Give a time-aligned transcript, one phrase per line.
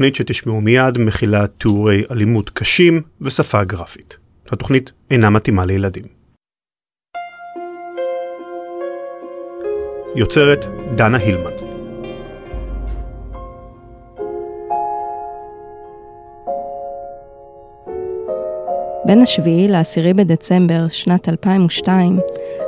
[0.00, 4.18] התוכנית שתשמעו מיד מכילה תיאורי אלימות קשים ושפה גרפית.
[4.50, 6.04] התוכנית אינה מתאימה לילדים.
[10.16, 11.50] יוצרת דנה הילמן.
[19.06, 22.20] בין השביעי לעשירי בדצמבר שנת 2002,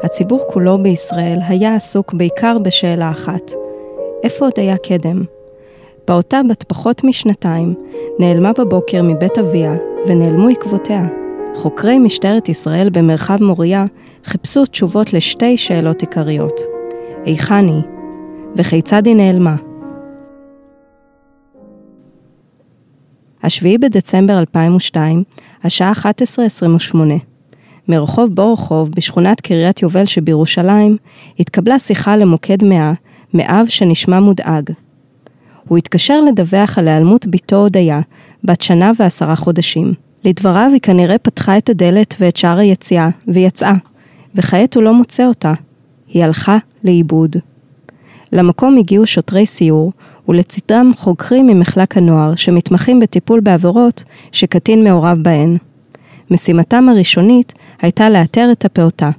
[0.03, 3.51] הציבור כולו בישראל היה עסוק בעיקר בשאלה אחת,
[4.25, 5.42] איפה עוד היה קדם?
[6.05, 7.75] פעוטה בת פחות משנתיים
[8.19, 9.75] נעלמה בבוקר מבית אביה
[10.07, 11.07] ונעלמו עקבותיה.
[11.55, 13.85] חוקרי משטרת ישראל במרחב מוריה
[14.25, 16.61] חיפשו תשובות לשתי שאלות עיקריות:
[17.25, 17.83] היכן היא?
[18.57, 19.57] וכיצד היא נעלמה?
[23.43, 25.23] השביעי בדצמבר 2002,
[25.65, 26.97] השעה 11:28.
[27.89, 30.97] מרחוב בורחוב בשכונת קריית יובל שבירושלים,
[31.39, 32.93] התקבלה שיחה למוקד 100
[33.35, 34.71] מאב שנשמע מודאג.
[35.69, 38.01] הוא התקשר לדווח על היעלמות בתו הודיה,
[38.45, 39.95] בת שנה ועשרה חודשים.
[40.25, 43.75] לדבריו היא כנראה פתחה את הדלת ואת שער היציאה, ויצאה,
[44.35, 45.53] וכעת הוא לא מוצא אותה.
[46.09, 47.37] היא הלכה לאיבוד.
[48.33, 49.93] למקום הגיעו שוטרי סיור,
[50.29, 55.57] ולצדם חוקרים ממחלק הנוער שמתמחים בטיפול בעבירות שקטין מעורב בהן.
[56.31, 59.11] משימתם הראשונית הייתה לאתר את הפעוטה.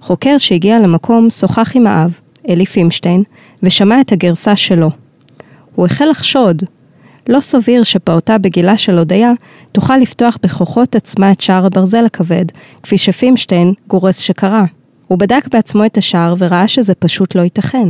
[0.00, 3.22] חוקר שהגיע למקום שוחח עם האב, אלי פימשטיין,
[3.62, 4.90] ושמע את הגרסה שלו.
[5.76, 6.62] הוא החל לחשוד.
[7.28, 9.32] לא סביר שפעוטה בגילה של הודיה
[9.72, 12.44] תוכל לפתוח בכוחות עצמה את שער הברזל הכבד,
[12.82, 14.64] כפי שפימשטיין גורס שקרה.
[15.08, 17.88] הוא בדק בעצמו את השער וראה שזה פשוט לא ייתכן.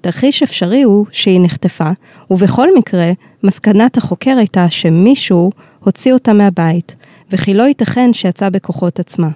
[0.00, 1.90] תרחיש אפשרי הוא שהיא נחטפה,
[2.30, 5.50] ובכל מקרה, מסקנת החוקר הייתה שמישהו
[5.80, 6.96] הוציא אותה מהבית,
[7.30, 9.28] וכי לא ייתכן שיצא בכוחות עצמה.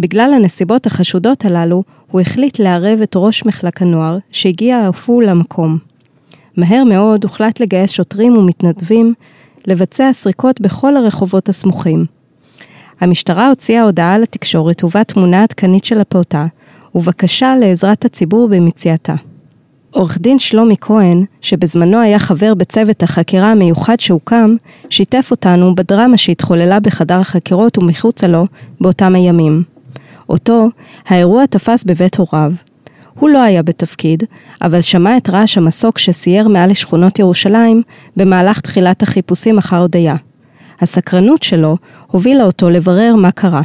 [0.00, 5.89] בגלל הנסיבות החשודות הללו, הוא החליט לערב את ראש מחלק הנוער, שהגיע אף הוא למקום.
[6.60, 9.14] מהר מאוד הוחלט לגייס שוטרים ומתנדבים
[9.66, 12.04] לבצע סריקות בכל הרחובות הסמוכים.
[13.00, 16.46] המשטרה הוציאה הודעה לתקשורת ובה תמונה עדכנית של הפעוטה,
[16.94, 19.14] ובקשה לעזרת הציבור במציאתה.
[19.90, 24.56] עורך דין שלומי כהן, שבזמנו היה חבר בצוות החקירה המיוחד שהוקם,
[24.90, 28.46] שיתף אותנו בדרמה שהתחוללה בחדר החקירות ומחוצה לו
[28.80, 29.62] באותם הימים.
[30.28, 30.68] אותו,
[31.06, 32.52] האירוע תפס בבית הוריו.
[33.14, 34.24] הוא לא היה בתפקיד,
[34.62, 37.82] אבל שמע את רעש המסוק שסייר מעל לשכונות ירושלים
[38.16, 40.16] במהלך תחילת החיפושים אחר הודיה.
[40.80, 41.76] הסקרנות שלו
[42.06, 43.62] הובילה אותו לברר מה קרה.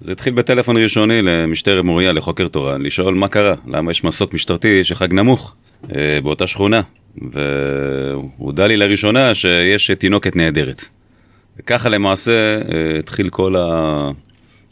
[0.00, 4.84] זה התחיל בטלפון ראשוני למשטרת מוריה, לחוקר תורה, לשאול מה קרה, למה יש מסוק משטרתי
[4.84, 5.54] שחג נמוך
[5.94, 6.80] אה, באותה שכונה.
[7.32, 10.84] והוא הודע לי לראשונה שיש תינוקת נהדרת.
[11.58, 14.10] וככה למעשה אה, התחיל כל ה...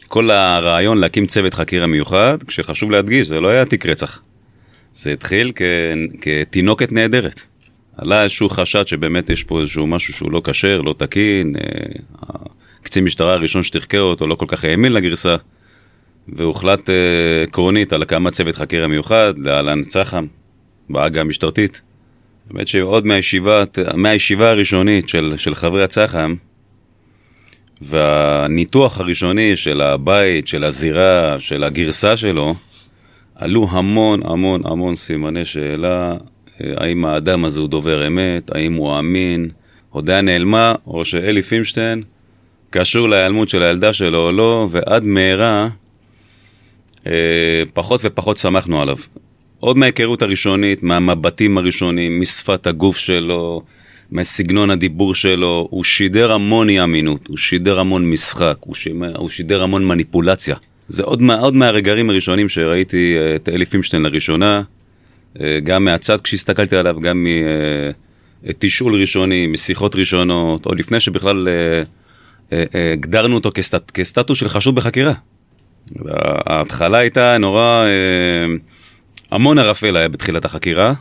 [0.09, 4.21] כל הרעיון להקים צוות חקירה מיוחד, כשחשוב להדגיש, זה לא היה תיק רצח.
[4.93, 5.61] זה התחיל כ...
[6.21, 7.41] כתינוקת נהדרת.
[7.97, 11.55] עלה איזשהו חשד שבאמת יש פה איזשהו משהו שהוא לא כשר, לא תקין.
[11.55, 12.35] אה,
[12.81, 15.35] קצין משטרה הראשון שתחקר אותו לא כל כך האמין לגרסה,
[16.27, 16.95] והוחלט אה,
[17.43, 20.25] עקרונית על הקמת צוות חקירה מיוחד, לאהלן צח"ם,
[20.89, 21.81] בעגה המשטרתית.
[22.51, 26.35] באמת שעוד מהישיבה, מהישיבה הראשונית של, של חברי הצח"ם,
[27.81, 32.55] והניתוח הראשוני של הבית, של הזירה, של הגרסה שלו,
[33.35, 36.13] עלו המון המון המון סימני שאלה,
[36.61, 39.49] אה, האם האדם הזה הוא דובר אמת, האם הוא אמין,
[39.89, 42.03] הודיה נעלמה, או שאלי פימשטיין
[42.69, 45.69] קשור להיעלמות של הילדה שלו או לא, ועד מהרה
[47.07, 48.97] אה, פחות ופחות שמחנו עליו.
[49.59, 53.61] עוד מההיכרות הראשונית, מהמבטים הראשונים, משפת הגוף שלו,
[54.11, 59.29] מסגנון הדיבור שלו, הוא שידר המון אי אמינות, הוא שידר המון משחק, הוא, שימר, הוא
[59.29, 60.55] שידר המון מניפולציה.
[60.87, 64.61] זה עוד, מה, עוד מהרגעים הראשונים שראיתי אה, את אלי פימשטיין לראשונה,
[65.41, 67.27] אה, גם מהצד כשהסתכלתי עליו, גם
[68.43, 71.47] מתשאול ראשוני, משיחות ראשונות, עוד לפני שבכלל
[72.51, 75.13] הגדרנו אותו כסט, כסטטוס של חשוד בחקירה.
[76.45, 77.85] ההתחלה הייתה נורא,
[79.31, 80.93] המון ערפל היה בתחילת החקירה.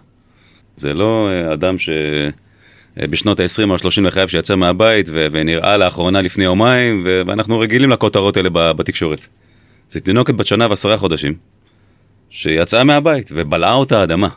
[0.76, 1.74] זה לא אדם
[2.96, 7.90] שבשנות ה-20 או ה-30 לחייו שיצא מהבית ו- ונראה לאחרונה לפני יומיים, ו- ואנחנו רגילים
[7.90, 9.26] לכותרות האלה בתקשורת.
[9.88, 11.34] זה תינוקת בת שנה ועשרה חודשים,
[12.30, 14.28] שיצאה מהבית ובלעה אותה האדמה.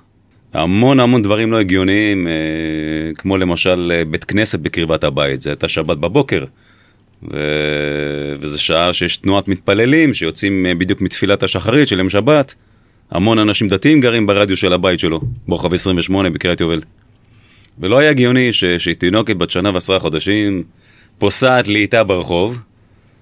[0.53, 2.33] המון המון דברים לא הגיוניים, אה,
[3.17, 6.45] כמו למשל אה, בית כנסת בקרבת הבית, זה הייתה שבת בבוקר.
[7.31, 7.37] ו...
[8.39, 12.53] וזה שעה שיש תנועת מתפללים שיוצאים אה, בדיוק מתפילת השחרית של יום שבת.
[13.11, 16.81] המון אנשים דתיים גרים ברדיו של הבית שלו, ברוחב 28 בקריית יובל.
[17.81, 18.65] ולא היה הגיוני ש...
[18.65, 20.63] שתינוקת בת שנה ועשרה חודשים
[21.17, 22.59] פוסעת לאיטה ברחוב,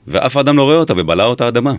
[0.08, 1.74] ואף אדם לא רואה אותה ובלעה אותה אדמה.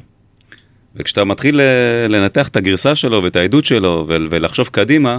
[0.96, 1.60] וכשאתה מתחיל
[2.08, 5.18] לנתח את הגרסה שלו ואת העדות שלו ולחשוב קדימה,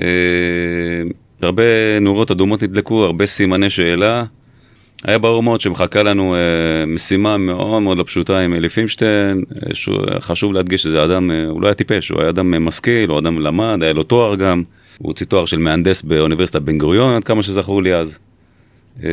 [0.00, 0.06] אה,
[1.42, 1.62] הרבה
[2.00, 4.24] נורות אדומות נדלקו, הרבה סימני שאלה.
[5.04, 10.20] היה ברור מאוד שמחכה לנו אה, משימה מאוד מאוד לא פשוטה עם אלי פינשטיין, אה,
[10.20, 13.78] חשוב להדגיש שזה אדם, הוא לא היה טיפש, הוא היה אדם משכיל, הוא אדם למד,
[13.82, 14.62] היה לו תואר גם,
[14.98, 18.18] הוא הוציא תואר של מהנדס באוניברסיטת בן גוריון, עד כמה שזכור לי אז.
[19.04, 19.08] אה,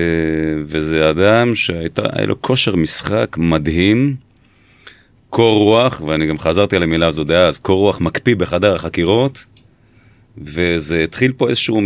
[0.65, 4.15] וזה אדם שהיה לו כושר משחק מדהים,
[5.29, 9.45] קור רוח, ואני גם חזרתי על המילה הזו דאז, קור רוח מקפיא בחדר החקירות,
[10.37, 11.81] וזה התחיל פה איזשהו,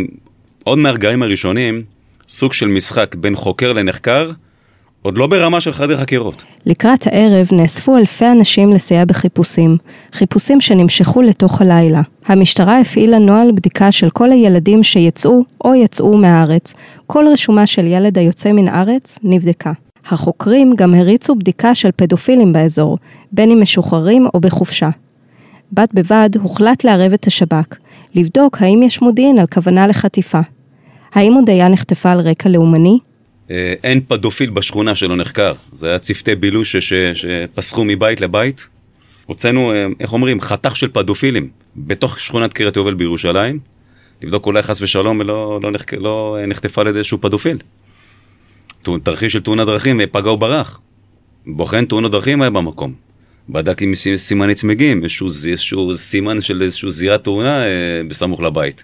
[0.63, 1.83] עוד מהרגעים הראשונים,
[2.27, 4.31] סוג של משחק בין חוקר לנחקר,
[5.03, 6.43] עוד לא ברמה של חדר חקירות.
[6.65, 9.77] לקראת הערב נאספו אלפי אנשים לסייע בחיפושים,
[10.13, 12.01] חיפושים שנמשכו לתוך הלילה.
[12.25, 16.73] המשטרה הפעילה נוהל בדיקה של כל הילדים שיצאו או יצאו מהארץ.
[17.07, 19.71] כל רשומה של ילד היוצא מן הארץ נבדקה.
[20.09, 22.97] החוקרים גם הריצו בדיקה של פדופילים באזור,
[23.31, 24.89] בין אם משוחררים או בחופשה.
[25.71, 27.77] בד בבד הוחלט לערב את השב"כ,
[28.15, 30.39] לבדוק האם יש מודיעין על כוונה לחטיפה.
[31.13, 32.99] האם הודיה נחטפה על רקע לאומני?
[33.53, 38.67] אה, אין פדופיל בשכונה שלא נחקר, זה היה צוותי בילוש שפסחו מבית לבית.
[39.25, 43.59] הוצאנו, אה, איך אומרים, חתך של פדופילים בתוך שכונת קריית יובל בירושלים,
[44.21, 47.57] לבדוק אולי חס ושלום לא, לא, נחק, לא אה, נחטפה על ידי איזשהו פדופיל.
[49.03, 50.79] תרחיש של תאונת דרכים, פגע וברח.
[51.47, 52.93] בוחן תאונות דרכים היה במקום.
[53.49, 57.69] בדק עם סימ- סימני צמיגים, איזשהו, איזשהו סימן של איזשהו זירת תאונה אה,
[58.07, 58.83] בסמוך לבית.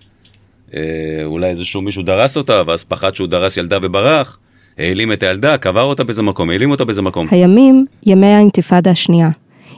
[0.73, 0.81] אה,
[1.23, 4.37] אולי איזשהו מישהו דרס אותה, ואז פחד שהוא דרס ילדה וברח,
[4.79, 7.27] העלים את הילדה, קבר אותה באיזה מקום, העלים אותה באיזה מקום.
[7.31, 9.29] הימים, ימי האינתיפאדה השנייה.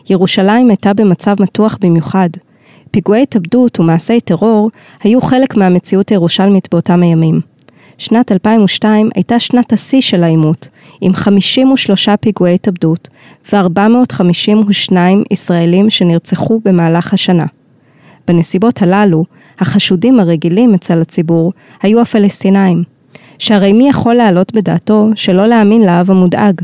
[0.09, 2.29] ירושלים הייתה במצב מתוח במיוחד.
[2.91, 4.71] פיגועי התאבדות ומעשי טרור
[5.03, 7.41] היו חלק מהמציאות הירושלמית באותם הימים.
[7.97, 10.67] שנת 2002 הייתה שנת השיא של העימות,
[11.01, 13.09] עם 53 פיגועי התאבדות
[13.53, 14.93] ו-452
[15.31, 17.45] ישראלים שנרצחו במהלך השנה.
[18.27, 19.25] בנסיבות הללו,
[19.59, 22.83] החשודים הרגילים אצל הציבור היו הפלסטינאים,
[23.41, 26.61] שהרי מי יכול להעלות בדעתו שלא להאמין לאב המודאג?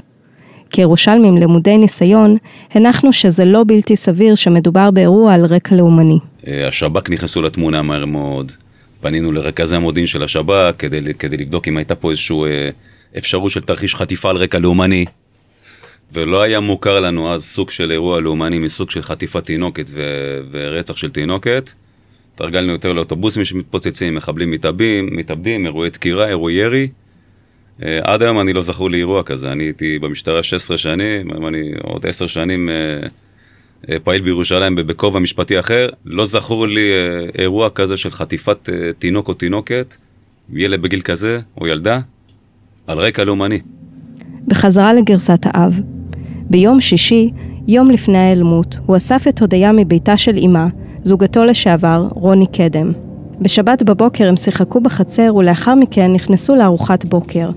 [0.70, 2.38] כירושלמים למודי ניסיון,
[2.74, 6.20] הנחנו שזה לא בלתי סביר שמדובר באירוע על רקע לאומני.
[6.48, 8.52] אה, השב"כ נכנסו לתמונה מהר מאוד,
[9.02, 12.70] פנינו לרכזי המודיעין של השב"כ כדי, כדי לבדוק אם הייתה פה איזושהי אה,
[13.18, 15.06] אפשרות של תרחיש חטיפה על רקע לאומני.
[16.14, 20.98] ולא היה מוכר לנו אז סוג של אירוע לאומני מסוג של חטיפת תינוקת ו- ורצח
[20.98, 21.72] של תינוקת.
[22.38, 26.88] התרגלנו יותר לאוטובוסים שמתפוצצים, מחבלים מתאבדים, מתאבדים, אירועי דקירה, אירועי ירי.
[27.84, 31.48] אה, עד היום אני לא זכור לי אירוע כזה, אני הייתי במשטרה 16 שנים, היום
[31.48, 32.70] אני עוד 10 שנים
[33.90, 38.94] אה, פעיל בירושלים בכובע משפטי אחר, לא זכור לי אה, אירוע כזה של חטיפת אה,
[39.00, 39.96] תינוק או תינוקת,
[40.54, 42.00] ילד בגיל כזה, או ילדה,
[42.88, 43.60] על רקע לאומני.
[44.48, 45.82] בחזרה לגרסת האב.
[46.50, 47.32] ביום שישי,
[47.68, 50.68] יום לפני ההיעלמות, הוא אסף את הודיה מביתה של אמה,
[51.08, 52.92] זוגתו לשעבר, רוני קדם.
[53.42, 57.50] בשבת בבוקר הם שיחקו בחצר ולאחר מכן נכנסו לארוחת בוקר.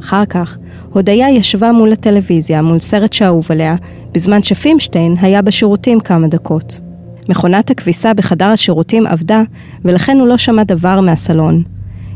[0.00, 0.58] אחר כך,
[0.92, 3.76] הודיה ישבה מול הטלוויזיה, מול סרט שאהוב עליה,
[4.12, 6.80] בזמן שפימשטיין היה בשירותים כמה דקות.
[7.28, 9.42] מכונת הכביסה בחדר השירותים עבדה,
[9.84, 11.62] ולכן הוא לא שמע דבר מהסלון.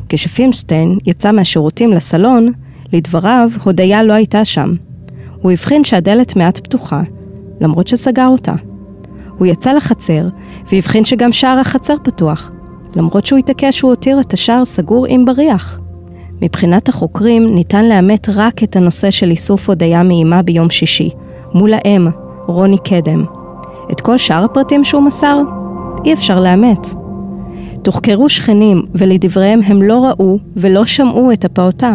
[0.08, 2.52] כשפימשטיין יצא מהשירותים לסלון,
[2.92, 4.74] לדבריו, הודיה לא הייתה שם.
[5.40, 7.02] הוא הבחין שהדלת מעט פתוחה,
[7.60, 8.54] למרות שסגר אותה.
[9.42, 10.28] הוא יצא לחצר,
[10.72, 12.52] והבחין שגם שער החצר פתוח,
[12.96, 15.80] למרות שהוא התעקש שהוא הותיר את השער סגור עם בריח.
[16.42, 21.10] מבחינת החוקרים, ניתן לאמת רק את הנושא של איסוף הודיה מאימה ביום שישי,
[21.54, 22.08] מול האם,
[22.46, 23.24] רוני קדם.
[23.92, 25.38] את כל שאר הפרטים שהוא מסר,
[26.04, 26.86] אי אפשר לאמת.
[27.82, 31.94] תוחקרו שכנים, ולדבריהם הם לא ראו ולא שמעו את הפעוטה,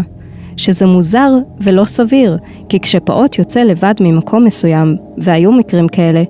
[0.57, 1.31] שזה מוזר
[1.61, 2.37] ולא סביר,
[2.69, 6.23] כי כשפעוט יוצא לבד ממקום מסוים, והיו מקרים כאלה,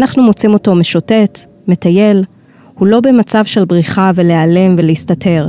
[0.00, 2.24] אנחנו מוצאים אותו משוטט, מטייל,
[2.74, 5.48] הוא לא במצב של בריחה ולהיעלם ולהסתתר,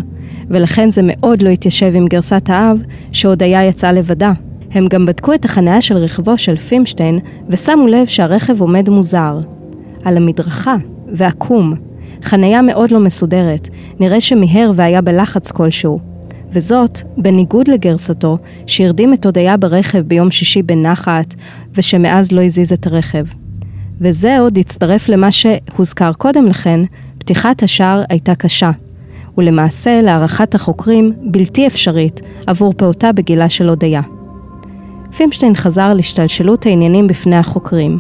[0.49, 2.77] ולכן זה מאוד לא התיישב עם גרסת האב,
[3.11, 4.31] שהודיה יצאה לבדה.
[4.71, 9.39] הם גם בדקו את החניה של רכבו של פימשטיין, ושמו לב שהרכב עומד מוזר.
[10.03, 10.75] על המדרכה,
[11.07, 11.73] ועקום.
[12.23, 15.99] חניה מאוד לא מסודרת, נראה שמיהר והיה בלחץ כלשהו.
[16.51, 21.35] וזאת, בניגוד לגרסתו, שהרדים את הודיה ברכב ביום שישי בנחת,
[21.75, 23.25] ושמאז לא הזיז את הרכב.
[24.01, 26.79] וזה עוד הצטרף למה שהוזכר קודם לכן,
[27.17, 28.71] פתיחת השער הייתה קשה,
[29.37, 34.01] ולמעשה, להערכת החוקרים, בלתי אפשרית עבור פעוטה בגילה של הודיה.
[35.17, 37.99] פימשטיין חזר להשתלשלות העניינים בפני החוקרים.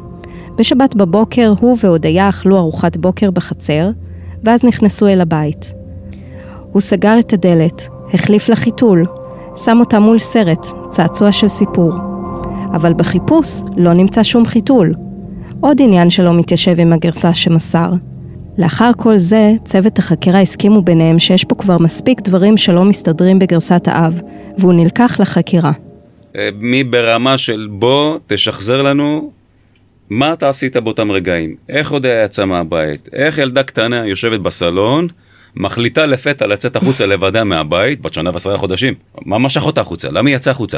[0.57, 3.89] בשבת בבוקר הוא והודיה אכלו ארוחת בוקר בחצר,
[4.43, 5.73] ואז נכנסו אל הבית.
[6.71, 9.05] הוא סגר את הדלת, החליף לה חיתול,
[9.55, 11.93] שם אותה מול סרט, צעצוע של סיפור.
[12.73, 14.93] אבל בחיפוש לא נמצא שום חיתול.
[15.61, 17.91] עוד עניין שלא מתיישב עם הגרסה שמסר.
[18.57, 23.81] לאחר כל זה, צוות החקירה הסכימו ביניהם שיש פה כבר מספיק דברים שלא מסתדרים בגרסת
[23.87, 24.21] האב,
[24.57, 25.71] והוא נלקח לחקירה.
[26.35, 29.31] אה, מי ברמה של בוא, תשחזר לנו
[30.09, 35.07] מה אתה עשית באותם רגעים, איך עוד היה יצא מהבית, איך ילדה קטנה יושבת בסלון,
[35.55, 38.93] מחליטה לפתע לצאת החוצה לבדה מהבית, בת שנה ועשרה חודשים,
[39.25, 40.11] מה משך אותה החוצה?
[40.11, 40.77] למה היא יצאה החוצה?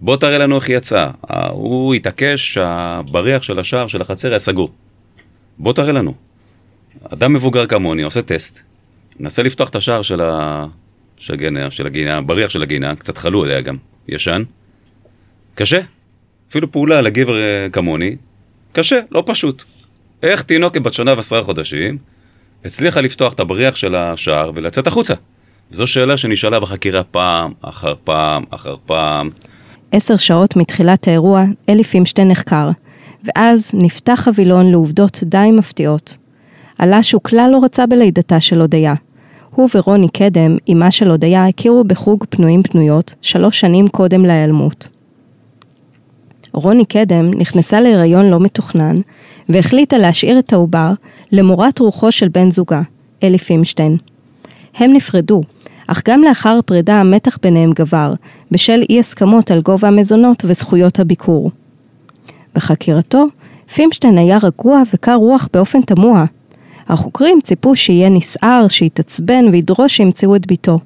[0.00, 1.10] בוא תראה לנו איך היא יצאה.
[1.50, 4.70] הוא התעקש שהבריח של השער של החצר היה סגור.
[5.58, 6.14] בוא תראה לנו.
[7.12, 8.60] אדם מבוגר כמוני עושה טסט,
[9.20, 10.66] מנסה לפתוח את השער של, ה...
[11.18, 13.76] של, הגינה, של הגינה, הבריח של הגינה, קצת חלוד היה גם,
[14.08, 14.42] ישן.
[15.54, 15.80] קשה.
[16.50, 18.16] אפילו פעולה לגבר אה, כמוני,
[18.72, 19.64] קשה, לא פשוט.
[20.22, 21.98] איך תינוקת בת שנה ועשרה חודשים
[22.64, 25.14] הצליחה לפתוח את הבריח של השער ולצאת החוצה?
[25.70, 29.30] זו שאלה שנשאלה בחקירה פעם אחר פעם אחר פעם.
[29.92, 32.70] עשר שעות מתחילת האירוע, אלי פימשטיין נחקר,
[33.24, 36.16] ואז נפתח חבילון לעובדות די מפתיעות.
[36.78, 38.94] עלה שהוא כלל לא רצה בלידתה של הודיה.
[39.54, 44.88] הוא ורוני קדם, אמה של הודיה, הכירו בחוג פנויים פנויות, שלוש שנים קודם להיעלמות.
[46.52, 48.96] רוני קדם נכנסה להיריון לא מתוכנן,
[49.48, 50.92] והחליטה להשאיר את העובר
[51.32, 52.82] למורת רוחו של בן זוגה,
[53.22, 53.96] אלי פימשטיין.
[54.76, 55.42] הם נפרדו,
[55.86, 58.14] אך גם לאחר הפרידה המתח ביניהם גבר,
[58.50, 61.50] בשל אי הסכמות על גובה המזונות וזכויות הביקור.
[62.54, 63.26] בחקירתו,
[63.74, 66.24] פימשטיין היה רגוע וקר רוח באופן תמוה.
[66.88, 70.78] החוקרים ציפו שיהיה נסער, שיתעצבן וידרוש שימצאו את ביתו.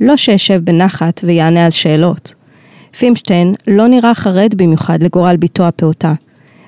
[0.00, 2.34] לא שישב בנחת ויענה על שאלות.
[2.98, 6.12] פימשטיין לא נראה חרד במיוחד לגורל ביתו הפעוטה.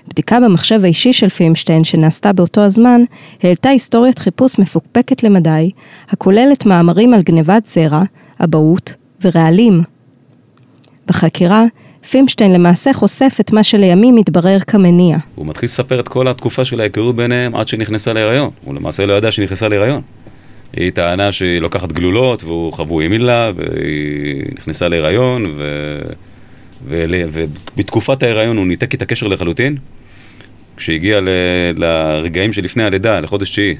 [0.08, 3.00] בדיקה במחשב האישי של פימשטיין שנעשתה באותו הזמן,
[3.42, 5.70] העלתה היסטוריית חיפוש מפוקפקת למדי,
[6.08, 8.02] הכוללת מאמרים על גנבת זרע,
[8.44, 8.94] אבהות
[9.24, 9.82] ורעלים.
[11.06, 11.64] בחקירה,
[12.10, 15.18] פימשטיין למעשה חושף את מה שלימים מתברר כמניע.
[15.34, 18.50] הוא מתחיל לספר את כל התקופה של ההיכרות ביניהם עד שנכנסה להיריון.
[18.64, 20.02] הוא למעשה לא ידע שנכנסה להיריון.
[20.72, 25.98] היא טענה שהיא לוקחת גלולות והוא חבוי ימין לה והיא נכנסה להיריון ו...
[26.88, 27.04] ו...
[27.32, 29.76] ובתקופת ההיריון הוא ניתק את הקשר לחלוטין.
[30.76, 31.28] כשהגיע ל...
[31.76, 33.76] לרגעים שלפני הלידה, לחודש תשיעי,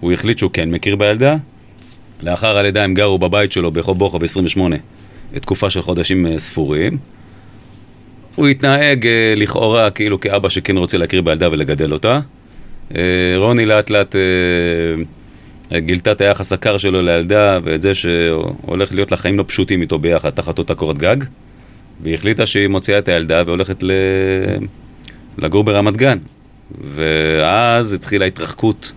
[0.00, 1.36] הוא החליט שהוא כן מכיר בילדה.
[2.22, 4.76] לאחר הלידה הם גרו בבית שלו ברחוב בורחוב 28
[5.40, 6.98] תקופה של חודשים אה, ספורים.
[8.34, 12.20] הוא התנהג אה, לכאורה כאילו כאבא שכן רוצה להכיר בילדה ולגדל אותה.
[12.96, 13.02] אה,
[13.36, 14.16] רוני לאט לאט
[15.76, 19.98] גילתה את היחס הקר שלו לילדה ואת זה שהולך להיות לה חיים לא פשוטים איתו
[19.98, 21.16] ביחד תחת אותה קורת גג
[22.02, 23.90] והיא החליטה שהיא מוציאה את הילדה והולכת ל...
[25.38, 26.18] לגור ברמת גן
[26.94, 28.92] ואז התחילה התרחקות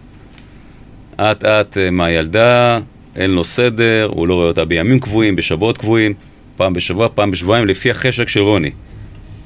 [1.18, 2.80] אט אט מהילדה,
[3.16, 6.14] אין לו סדר, הוא לא רואה אותה בימים קבועים, בשבועות קבועים,
[6.58, 8.72] פעם בשבוע, פעם בשבועיים, לפי החשק של רוני,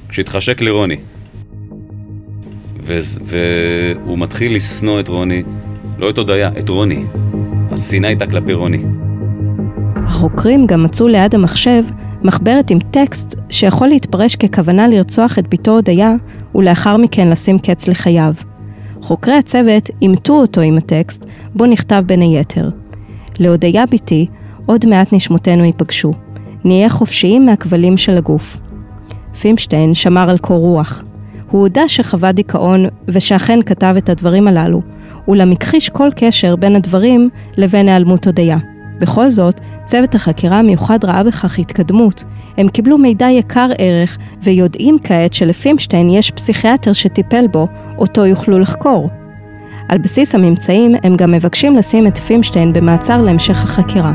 [0.08, 0.96] כשהתחשק לרוני.
[2.84, 5.42] והוא מתחיל לשנוא את רוני,
[5.98, 7.04] לא את הודיה, את רוני.
[7.70, 8.82] השנאה הייתה כלפי רוני.
[9.96, 11.82] החוקרים גם מצאו ליד המחשב
[12.22, 16.14] מחברת עם טקסט שיכול להתפרש ככוונה לרצוח את בתו הודיה
[16.54, 18.34] ולאחר מכן לשים קץ לחייו.
[19.00, 22.70] חוקרי הצוות אימתו אותו עם הטקסט, בו נכתב בין היתר:
[23.38, 24.26] להודיה בתי,
[24.66, 26.12] עוד מעט נשמותינו ייפגשו.
[26.64, 28.58] נהיה חופשיים מהכבלים של הגוף.
[29.40, 31.02] פימשטיין שמר על קור רוח.
[31.50, 34.82] הוא הודה שחווה דיכאון ושאכן כתב את הדברים הללו,
[35.28, 38.58] אולם הכחיש כל קשר בין הדברים לבין היעלמות הודיה.
[38.98, 39.60] בכל זאת,
[39.90, 42.24] צוות החקירה המיוחד ראה בכך התקדמות.
[42.56, 47.66] הם קיבלו מידע יקר ערך, ויודעים כעת שלפימשטיין יש פסיכיאטר שטיפל בו,
[47.98, 49.10] אותו יוכלו לחקור.
[49.88, 54.12] על בסיס הממצאים, הם גם מבקשים לשים את פימשטיין במעצר להמשך החקירה.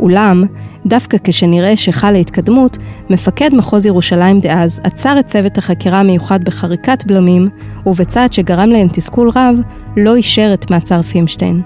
[0.00, 0.44] אולם,
[0.86, 2.78] דווקא כשנראה שחלה התקדמות,
[3.10, 7.48] מפקד מחוז ירושלים דאז עצר את צוות החקירה המיוחד בחריקת בלמים,
[7.86, 9.56] ובצעד שגרם להם תסכול רב,
[9.96, 11.62] לא אישר את מעצר פימשטיין.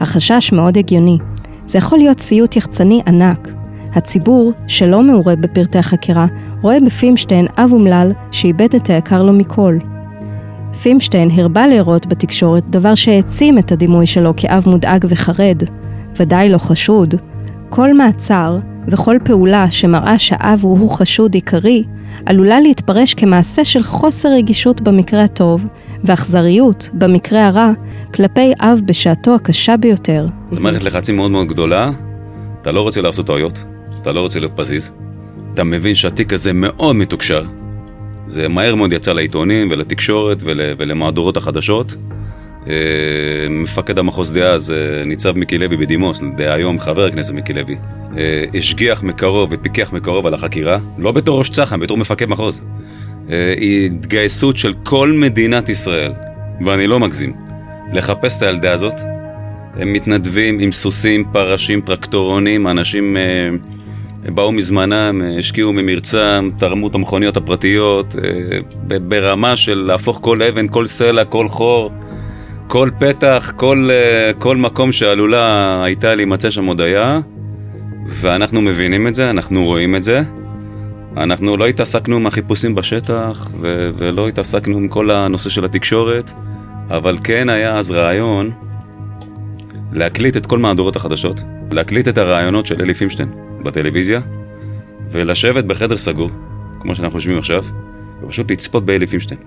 [0.00, 1.18] החשש מאוד הגיוני.
[1.66, 3.48] זה יכול להיות סיוט יחצני ענק.
[3.94, 6.26] הציבור, שלא מעורה בפרטי החקירה,
[6.60, 9.78] רואה בפימשטיין אב אומלל שאיבד את היקר לו מכל.
[10.82, 15.62] פימשטיין הרבה להראות בתקשורת דבר שהעצים את הדימוי שלו כאב מודאג וחרד,
[16.20, 17.14] ודאי לא חשוד.
[17.68, 18.58] כל מעצר
[18.88, 21.84] וכל פעולה שמראה שהאב הוא חשוד עיקרי,
[22.26, 25.66] עלולה להתפרש כמעשה של חוסר רגישות במקרה הטוב,
[26.04, 27.70] ואכזריות במקרה הרע,
[28.14, 30.26] כלפי אב בשעתו הקשה ביותר.
[30.50, 31.90] זו מערכת לחצים מאוד מאוד גדולה,
[32.62, 33.64] אתה לא רוצה לעשות טעויות,
[34.02, 34.92] אתה לא רוצה להיות פזיז,
[35.54, 37.44] אתה מבין שהתיק הזה מאוד מתוקשר,
[38.26, 41.94] זה מהר מאוד יצא לעיתונים ולתקשורת ול, ולמהדורות החדשות.
[42.68, 42.72] אה,
[43.50, 44.74] מפקד המחוז דאז,
[45.06, 47.76] ניצב מיקי לוי בדימוס, דהיום חבר הכנסת מיקי לוי,
[48.18, 52.64] אה, השגיח מקרוב ופיקח מקרוב על החקירה, לא בתור ראש צח"ם, בתור מפקד מחוז.
[53.86, 56.12] התגייסות של כל מדינת ישראל,
[56.66, 57.32] ואני לא מגזים,
[57.92, 58.94] לחפש את הילדה הזאת.
[59.76, 63.22] הם מתנדבים עם סוסים, פרשים, טרקטורונים, אנשים אה,
[64.30, 70.68] באו מזמנם, אה, השקיעו ממרצם, תרמו את המכוניות הפרטיות, אה, ברמה של להפוך כל אבן,
[70.68, 71.90] כל סלע, כל חור,
[72.66, 77.20] כל פתח, כל, אה, כל מקום שעלולה הייתה להימצא שם הודיה,
[78.06, 80.22] ואנחנו מבינים את זה, אנחנו רואים את זה.
[81.16, 86.32] אנחנו לא התעסקנו עם החיפושים בשטח, ו- ולא התעסקנו עם כל הנושא של התקשורת,
[86.90, 88.50] אבל כן היה אז רעיון
[89.92, 91.40] להקליט את כל מהדורות החדשות,
[91.72, 93.28] להקליט את הרעיונות של אלי פימשטיין
[93.64, 94.20] בטלוויזיה,
[95.10, 96.30] ולשבת בחדר סגור,
[96.80, 97.64] כמו שאנחנו יושבים עכשיו,
[98.22, 99.40] ופשוט לצפות באלי פימשטיין.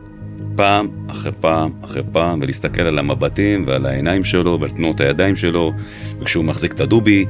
[0.56, 5.74] פעם אחרי פעם אחרי פעם, ולהסתכל על המבטים ועל העיניים שלו ועל תנועות הידיים שלו,
[6.20, 7.26] וכשהוא מחזיק את הדובי,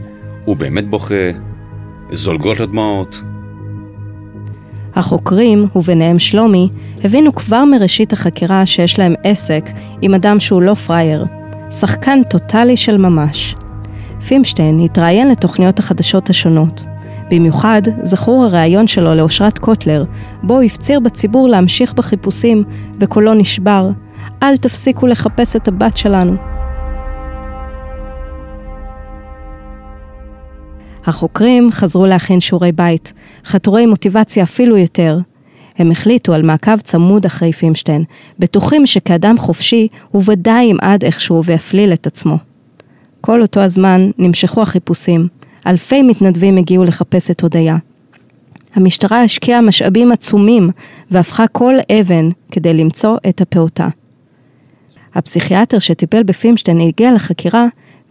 [0.45, 1.31] הוא באמת בוכה,
[2.11, 3.21] זולגות לדמעות.
[4.97, 6.69] החוקרים, וביניהם שלומי,
[7.03, 9.69] הבינו כבר מראשית החקירה שיש להם עסק
[10.01, 11.25] עם אדם שהוא לא פראייר,
[11.69, 13.55] שחקן טוטאלי של ממש.
[14.27, 16.85] פימשטיין התראיין לתוכניות החדשות השונות.
[17.31, 20.03] במיוחד זכור הריאיון שלו לאושרת קוטלר,
[20.43, 22.63] בו הוא הפציר בציבור להמשיך בחיפושים,
[22.99, 23.89] וקולו נשבר,
[24.43, 26.56] אל תפסיקו לחפש את הבת שלנו.
[31.07, 33.13] החוקרים חזרו להכין שיעורי בית,
[33.45, 35.19] חתורי מוטיבציה אפילו יותר.
[35.77, 38.03] הם החליטו על מעקב צמוד אחרי פימשטיין,
[38.39, 42.37] בטוחים שכאדם חופשי הוא ודאי ימעד איכשהו ויפליל את עצמו.
[43.21, 45.27] כל אותו הזמן נמשכו החיפושים,
[45.67, 47.77] אלפי מתנדבים הגיעו לחפש את הודיה.
[48.75, 50.69] המשטרה השקיעה משאבים עצומים
[51.11, 53.87] והפכה כל אבן כדי למצוא את הפעוטה.
[55.15, 57.65] הפסיכיאטר שטיפל בפימשטיין הגיע לחקירה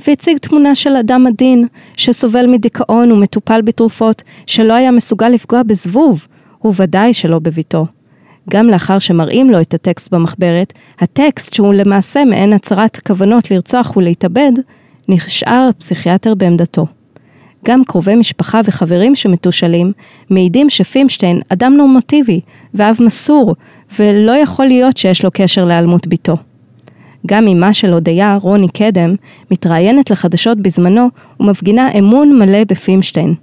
[0.06, 6.26] והציג תמונה של אדם עדין שסובל מדיכאון ומטופל בתרופות שלא היה מסוגל לפגוע בזבוב,
[6.64, 7.86] וודאי שלא בביתו.
[8.50, 14.52] גם לאחר שמראים לו את הטקסט במחברת, הטקסט שהוא למעשה מעין הצהרת כוונות לרצוח ולהתאבד,
[15.08, 16.86] נשאר הפסיכיאטר בעמדתו.
[17.64, 19.92] גם קרובי משפחה וחברים שמתושלים,
[20.30, 22.40] מעידים שפימשטיין אדם נורמטיבי
[22.74, 23.54] ואב מסור,
[23.98, 26.36] ולא יכול להיות שיש לו קשר להיעלמות ביתו.
[27.26, 29.14] גם אמה של הודיה, רוני קדם,
[29.50, 31.08] מתראיינת לחדשות בזמנו
[31.40, 33.34] ומפגינה אמון מלא בפימשטיין.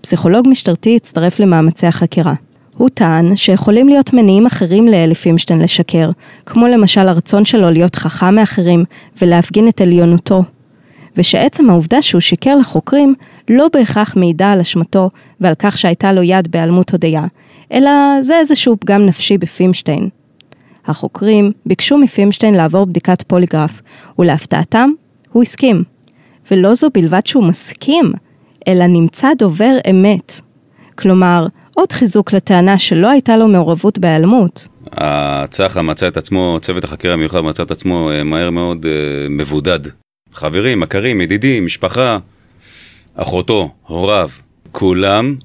[0.00, 2.34] פסיכולוג משטרתי הצטרף למאמצי החקירה.
[2.76, 6.10] הוא טען שיכולים להיות מניעים אחרים לאלי פימשטיין לשקר,
[6.46, 8.84] כמו למשל הרצון שלו להיות חכם מאחרים
[9.22, 10.42] ולהפגין את עליונותו.
[11.16, 13.14] ושעצם העובדה שהוא שיקר לחוקרים
[13.48, 17.24] לא בהכרח מעידה על אשמתו ועל כך שהייתה לו יד בהיעלמות הודיה,
[17.72, 20.08] אלא זה איזשהו פגם נפשי בפימשטיין.
[20.86, 23.82] החוקרים ביקשו מפימשטיין לעבור בדיקת פוליגרף,
[24.18, 24.90] ולהפתעתם,
[25.32, 25.84] הוא הסכים.
[26.50, 28.12] ולא זו בלבד שהוא מסכים,
[28.68, 30.40] אלא נמצא דובר אמת.
[30.98, 34.68] כלומר, עוד חיזוק לטענה שלא הייתה לו מעורבות בהיעלמות.
[34.92, 39.80] הצח"א מצא את עצמו, צוות החקירה המיוחד מצא את עצמו אה, מהר מאוד אה, מבודד.
[40.32, 42.18] חברים, מכרים, ידידים, משפחה,
[43.14, 44.28] אחותו, הוריו,
[44.72, 45.36] כולם,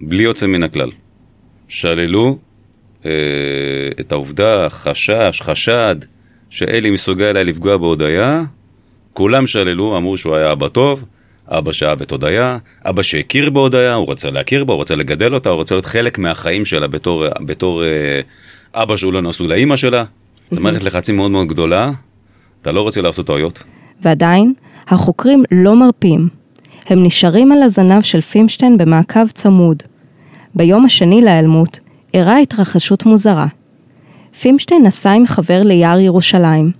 [0.00, 0.90] בלי יוצא מן הכלל.
[1.68, 2.38] שללו
[4.00, 5.96] את העובדה, חשש, חשד,
[6.50, 8.42] שאלי מסוגל היה לפגוע בהודיה,
[9.12, 11.04] כולם שללו, אמרו שהוא היה אבא טוב,
[11.48, 15.50] אבא שאהב את הודיה, אבא שהכיר בהודיה, הוא רצה להכיר בה, הוא רצה לגדל אותה,
[15.50, 18.20] הוא רצה להיות חלק מהחיים שלה בתור, בתור אה,
[18.82, 20.04] אבא שהוא לא נשוי לאימא שלה.
[20.50, 21.90] זו מערכת לחצים מאוד מאוד גדולה,
[22.62, 23.62] אתה לא רוצה לעשות טעויות.
[24.02, 24.54] ועדיין,
[24.88, 26.28] החוקרים לא מרפים.
[26.86, 29.82] הם נשארים על הזנב של פימשטיין במעקב צמוד.
[30.54, 31.80] ביום השני להיעלמות,
[32.14, 33.46] אירעה התרחשות מוזרה.
[34.40, 36.70] פימשטיין נסע עם חבר ליער ירושלים.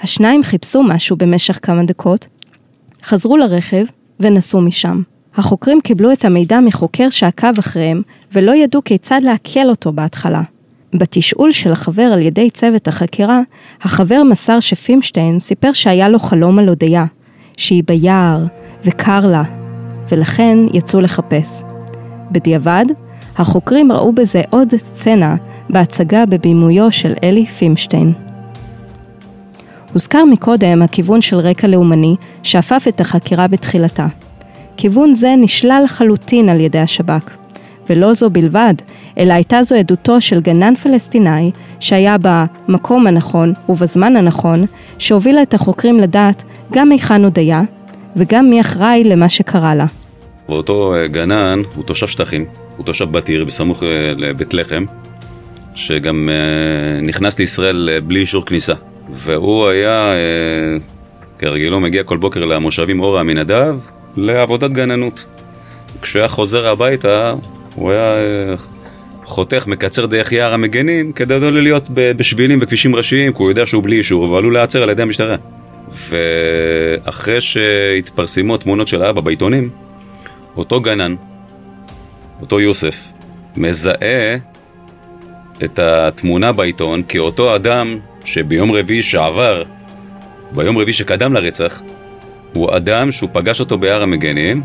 [0.00, 2.26] השניים חיפשו משהו במשך כמה דקות,
[3.02, 3.84] חזרו לרכב
[4.20, 5.02] ונסעו משם.
[5.36, 10.42] החוקרים קיבלו את המידע מחוקר שעקב אחריהם, ולא ידעו כיצד לעכל אותו בהתחלה.
[10.94, 13.40] בתשאול של החבר על ידי צוות החקירה,
[13.82, 17.04] החבר מסר שפימשטיין סיפר שהיה לו חלום על הודיה,
[17.56, 18.44] שהיא ביער
[18.84, 19.42] וקר לה,
[20.08, 21.62] ולכן יצאו לחפש.
[22.30, 22.84] בדיעבד,
[23.38, 25.36] החוקרים ראו בזה עוד סצנה
[25.70, 28.12] בהצגה בבימויו של אלי פימשטיין.
[29.92, 34.06] הוזכר מקודם הכיוון של רקע לאומני שאפף את החקירה בתחילתה.
[34.76, 37.44] כיוון זה נשלל לחלוטין על ידי השב"כ.
[37.90, 38.74] ולא זו בלבד,
[39.18, 44.66] אלא הייתה זו עדותו של גנן פלסטיני שהיה במקום הנכון ובזמן הנכון,
[44.98, 46.42] שהובילה את החוקרים לדעת
[46.72, 47.62] גם היכן הודיה
[48.16, 49.86] וגם מי אחראי למה שקרה לה.
[50.48, 52.44] ואותו אה, גנן הוא תושב שטחים,
[52.76, 54.84] הוא תושב בת עיר בסמוך אה, לבית לחם,
[55.74, 58.74] שגם אה, נכנס לישראל בלי אישור כניסה.
[59.10, 60.12] והוא היה,
[61.38, 63.76] כרגלו, מגיע כל בוקר למושבים אורה עמינדב
[64.16, 65.24] לעבודת גננות.
[66.02, 67.34] כשהוא היה חוזר הביתה,
[67.74, 68.14] הוא היה
[69.24, 73.82] חותך, מקצר דרך יער המגנים כדי לא להיות בשבילים בכבישים ראשיים, כי הוא יודע שהוא
[73.82, 75.36] בלי אישור, והוא עלול להיעצר על ידי המשטרה.
[76.08, 79.70] ואחרי שהתפרסמו התמונות של האבא בעיתונים,
[80.56, 81.14] אותו גנן,
[82.40, 83.04] אותו יוסף,
[83.56, 84.36] מזהה
[85.64, 89.62] את התמונה בעיתון כאותו אדם שביום רביעי שעבר,
[90.52, 91.82] ביום רביעי שקדם לרצח,
[92.54, 94.62] הוא אדם שהוא פגש אותו בהר המגנים,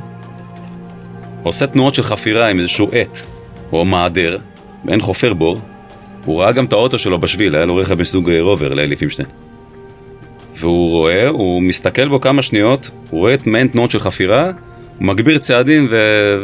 [1.43, 3.19] עושה תנועות של חפירה עם איזשהו עט
[3.71, 4.37] או מעדר,
[4.85, 5.59] ואין חופר בור,
[6.25, 9.27] הוא ראה גם את האוטו שלו בשביל, היה לו רכב מסוג רובר לאלי פימשטיין.
[10.55, 14.51] והוא רואה, הוא מסתכל בו כמה שניות, הוא רואה את מעין תנועות של חפירה,
[14.99, 15.95] מגביר צעדים ו...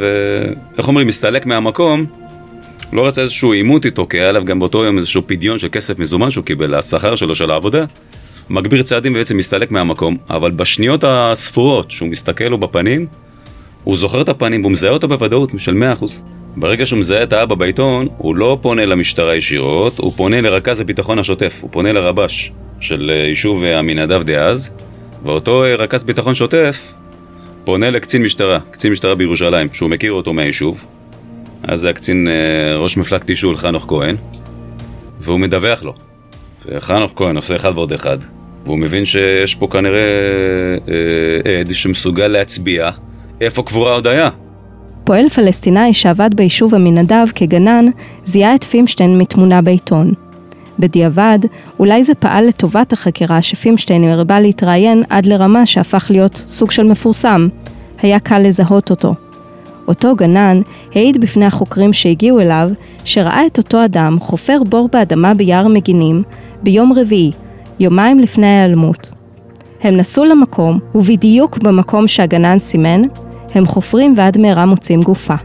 [0.02, 0.84] ו...
[0.88, 2.06] אומרים, מסתלק מהמקום,
[2.94, 6.00] לא רצה איזשהו עימות איתו, כי היה עליו גם באותו יום איזשהו פדיון של כסף
[6.00, 7.86] מזומן שהוא קיבל, השכר שלו של העבודה.
[8.50, 13.06] מגביר צעדים ובעצם מסתלק מהמקום, אבל בשניות הספורות שהוא מסתכל לו בפנים,
[13.84, 16.06] הוא זוכר את הפנים והוא מזהה אותו בוודאות של 100%.
[16.58, 21.20] ברגע שהוא מזהה את האבא בעיתון, הוא לא פונה למשטרה ישירות, הוא פונה לרכז הביטחון
[21.20, 24.72] השוטף, הוא פונה לרבש של אה, יישוב עמינדב דאז,
[25.24, 26.94] ואותו אה, רכז ביטחון שוטף
[27.66, 30.86] פונה לקצין משטרה, קצין משטרה בירושלים, שהוא מכיר אותו מהיישוב,
[31.64, 34.16] אז זה הקצין אה, ראש מפלג תישול חנוך כהן,
[35.20, 35.94] והוא מדווח לו.
[36.66, 38.18] וחנוך כהן עושה אחד ועוד אחד,
[38.66, 40.00] והוא מבין שיש פה כנראה
[40.88, 42.90] אה, עד שמסוגל להצביע
[43.42, 44.30] איפה קבורה הודיה.
[45.04, 47.86] פועל פלסטיני שעבד ביישוב עמינדב כגנן,
[48.26, 50.14] זיהה את פימשטיין מתמונה בעיתון.
[50.80, 51.40] בדיעבד,
[51.80, 57.48] אולי זה פעל לטובת החקירה שפימשטיין הרבה להתראיין עד לרמה שהפך להיות סוג של מפורסם.
[58.02, 59.16] היה קל לזהות אותו.
[59.88, 60.62] אותו גנן
[60.96, 62.70] העיד בפני החוקרים שהגיעו אליו,
[63.04, 66.24] שראה את אותו אדם חופר בור באדמה ביער מגינים
[66.64, 67.32] ביום רביעי,
[67.80, 69.10] יומיים לפני ההיעלמות.
[69.82, 73.02] הם נסעו למקום, ובדיוק במקום שהגנן סימן,
[73.54, 75.36] הם חופרים ועד מהרה מוצאים גופה.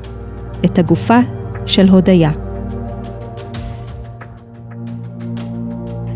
[0.65, 1.19] את הגופה
[1.67, 2.50] של הודיה.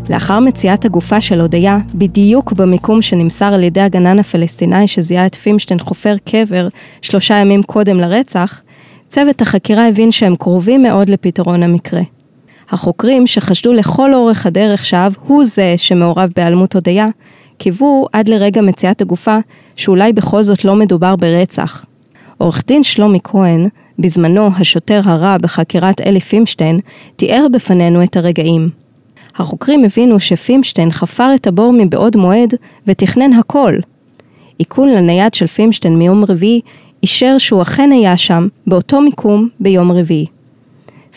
[0.09, 5.79] לאחר מציאת הגופה של הודיה, בדיוק במיקום שנמסר על ידי הגנן הפלסטיני שזיהה את פימשטיין
[5.79, 6.67] חופר קבר
[7.01, 8.61] שלושה ימים קודם לרצח,
[9.09, 12.01] צוות החקירה הבין שהם קרובים מאוד לפתרון המקרה.
[12.69, 17.07] החוקרים, שחשדו לכל אורך הדרך שאב הוא זה שמעורב בהיעלמות הודיה,
[17.57, 19.37] קיוו עד לרגע מציאת הגופה
[19.75, 21.85] שאולי בכל זאת לא מדובר ברצח.
[22.37, 23.67] עורך דין שלומי כהן,
[23.99, 26.79] בזמנו השוטר הרע בחקירת אלי פימשטיין,
[27.15, 28.84] תיאר בפנינו את הרגעים.
[29.35, 32.53] החוקרים הבינו שפימשטיין חפר את הבור מבעוד מועד
[32.87, 33.73] ותכנן הכל.
[34.59, 36.61] איכון לנייד של פימשטיין מיום רביעי
[37.03, 40.25] אישר שהוא אכן היה שם, באותו מיקום, ביום רביעי.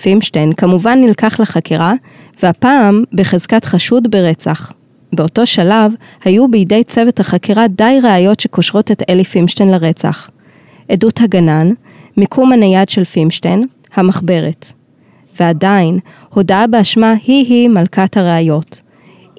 [0.02, 1.92] פימשטיין כמובן נלקח לחקירה,
[2.42, 4.72] והפעם בחזקת חשוד ברצח.
[5.12, 5.92] באותו שלב
[6.24, 10.30] היו בידי צוות החקירה די ראיות שקושרות את אלי פימשטיין לרצח.
[10.88, 11.68] עדות הגנן,
[12.16, 14.77] מיקום הנייד של פימשטיין, המחברת.
[15.40, 15.98] ועדיין,
[16.28, 18.80] הודאה באשמה היא-היא מלכת הראיות.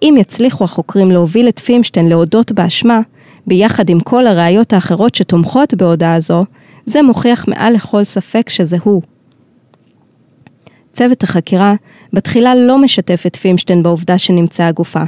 [0.02, 3.00] אם יצליחו החוקרים להוביל את פימשטיין להודות באשמה,
[3.48, 6.46] ביחד עם כל הראיות האחרות שתומכות בהודעה זו,
[6.86, 9.02] זה מוכיח מעל לכל ספק שזה הוא.
[10.94, 11.74] צוות החקירה
[12.14, 15.04] בתחילה לא משתף את פימשטיין בעובדה שנמצאה הגופה.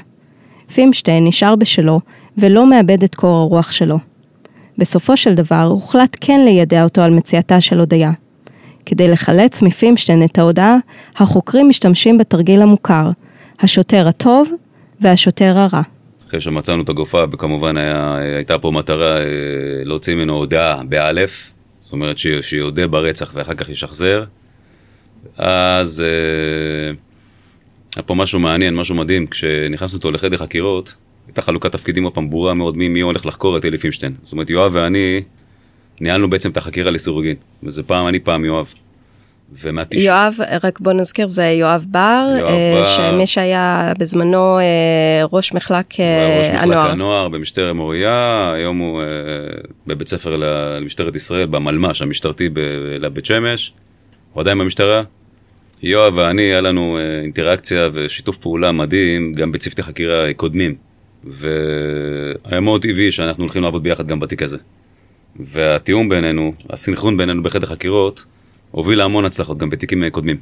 [0.74, 2.00] פימשטיין נשאר בשלו
[2.38, 4.00] ולא מאבד את קור הרוח שלו.
[4.78, 8.12] בסופו של דבר הוחלט כן לידע אותו על מציאתה של הודיה.
[8.86, 10.78] כדי לחלץ מפימשטיין את ההודעה,
[11.16, 13.10] החוקרים משתמשים בתרגיל המוכר,
[13.60, 14.52] השוטר הטוב
[15.02, 15.82] והשוטר הרע.
[16.28, 19.24] אחרי שמצאנו את הגופה, וכמובן היה, הייתה פה מטרה אה,
[19.84, 24.24] להוציא ממנו הודעה באלף, זאת אומרת שיודה ברצח ואחר כך ישחזר.
[25.38, 26.94] אז אה,
[27.96, 30.96] היה פה משהו מעניין, משהו מדהים, כשנכנסנו אותו לחדר חקירות,
[31.28, 34.14] הייתה חלוקת תפקידים הפעם ברורה מאוד מי, מי הולך לחקור את אלי פימשטיין.
[34.24, 35.22] זאת אומרת, יואב ואני
[36.02, 38.74] ניהלנו בעצם את החקירה לסירוגין, וזה פעם אני פעם יואב.
[39.62, 39.96] ומהתש...
[39.96, 42.84] יואב, רק בוא נזכיר, זה יואב בר, יואב אה, בר...
[42.84, 44.64] שמי שהיה בזמנו אה,
[45.32, 46.40] ראש מחלק הנוער.
[46.40, 49.02] ראש מחלק הנוער, הנוער במשטרת מוריה, היום הוא
[49.88, 52.50] בבית ספר למשטרת ישראל, במלמ"ש המשטרתי
[53.00, 53.74] לבית שמש,
[54.34, 55.04] הוא עדיין במשטרה.
[55.84, 60.76] יואב ואני, היה לנו אינטראקציה ושיתוף פעולה מדהים, גם בצוותי חקירה קודמים.
[61.24, 64.58] והיה מאוד טבעי שאנחנו הולכים לעבוד ביחד גם בתיק הזה.
[65.40, 68.26] והתיאום בינינו, הסנכרון בינינו בחדר חקירות,
[68.72, 70.38] הוביל להמון הצלחות גם בתיקים קודמים.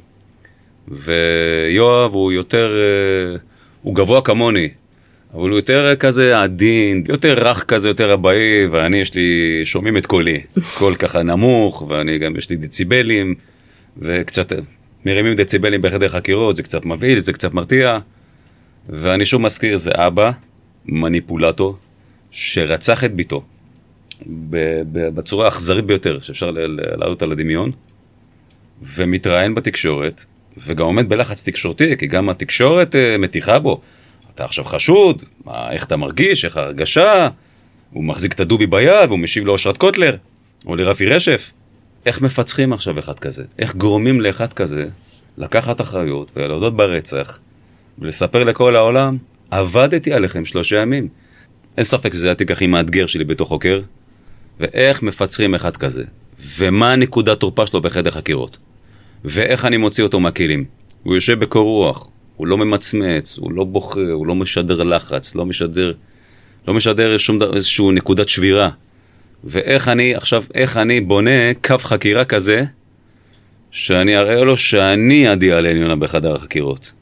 [0.88, 3.38] ויואב הוא יותר, אה,
[3.82, 4.68] הוא גבוה כמוני,
[5.34, 10.06] אבל הוא יותר כזה עדין, יותר רך כזה, יותר אבאי, ואני יש לי, שומעים את
[10.06, 10.40] קולי,
[10.78, 13.34] קול ככה נמוך, ואני גם יש לי דציבלים,
[13.98, 14.52] וקצת
[15.06, 17.98] מרימים דציבלים בחדר חקירות, זה קצת מבהיל, זה קצת מרתיע,
[18.88, 20.30] ואני שוב מזכיר, זה אבא,
[20.86, 21.76] מניפולטור,
[22.30, 23.44] שרצח את ביתו
[24.92, 27.70] בצורה האכזרית ביותר שאפשר להעלות על הדמיון,
[28.82, 30.24] ומתראיין בתקשורת,
[30.58, 33.80] וגם עומד בלחץ תקשורתי, כי גם התקשורת אה, מתיחה בו.
[34.34, 37.28] אתה עכשיו חשוד, מה, איך אתה מרגיש, איך ההרגשה,
[37.90, 40.16] הוא מחזיק את הדובי ביד, והוא משיב לאושרת קוטלר,
[40.66, 41.50] או לרפי רשף.
[42.06, 43.44] איך מפצחים עכשיו אחד כזה?
[43.58, 44.88] איך גורמים לאחד כזה
[45.38, 47.38] לקחת אחריות ולהודות ברצח
[47.98, 49.16] ולספר לכל העולם,
[49.50, 51.08] עבדתי עליכם שלושה ימים.
[51.76, 53.80] אין ספק שזה התיק הכי מאתגר שלי בתור חוקר,
[54.60, 56.04] ואיך מפצחים אחד כזה,
[56.58, 58.58] ומה הנקודת תורפה שלו בחדר חקירות,
[59.24, 60.64] ואיך אני מוציא אותו מהכלים.
[61.02, 65.46] הוא יושב בקור רוח, הוא לא ממצמץ, הוא לא בוכה, הוא לא משדר לחץ, לא
[65.46, 65.92] משדר,
[66.68, 68.70] לא משדר שום דבר, איזושהי נקודת שבירה.
[69.44, 72.64] ואיך אני, עכשיו, איך אני בונה קו חקירה כזה,
[73.70, 76.92] שאני אראה לו שאני עדי על העליונה בחדר החקירות.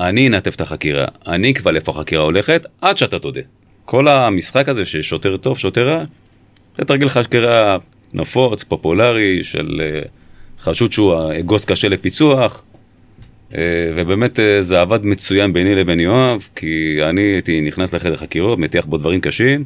[0.00, 3.40] אני אנתב את החקירה, אני אקבע לאיפה החקירה הולכת, עד שאתה תודה.
[3.84, 6.04] כל המשחק הזה ששוטר טוב, שוטר רע,
[6.78, 7.78] זה תרגיל חקירה
[8.14, 10.08] נפוץ, פופולרי, של uh,
[10.62, 12.62] חשוד שהוא אגוז קשה לפיצוח,
[13.50, 13.54] uh,
[13.96, 18.86] ובאמת uh, זה עבד מצוין ביני לבין יואב, כי אני הייתי נכנס לחדר חקירות, מטיח
[18.86, 19.64] בו דברים קשים,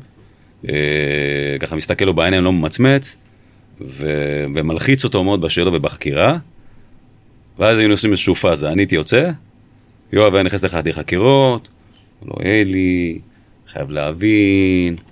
[1.61, 3.17] ככה מסתכל לו בעיניים, לא ממצמץ,
[3.81, 6.39] ו- ומלחיץ אותו מאוד בשאלות ובחקירה,
[7.59, 9.31] ואז היינו עושים איזושהי פאזה, אני הייתי יוצא,
[10.13, 11.69] יואב היה נכנס לחדר חקירות,
[12.27, 13.19] לא אלי,
[13.69, 15.08] חייב להבין, אה,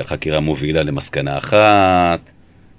[0.00, 2.30] החקירה מובילה למסקנה אחת,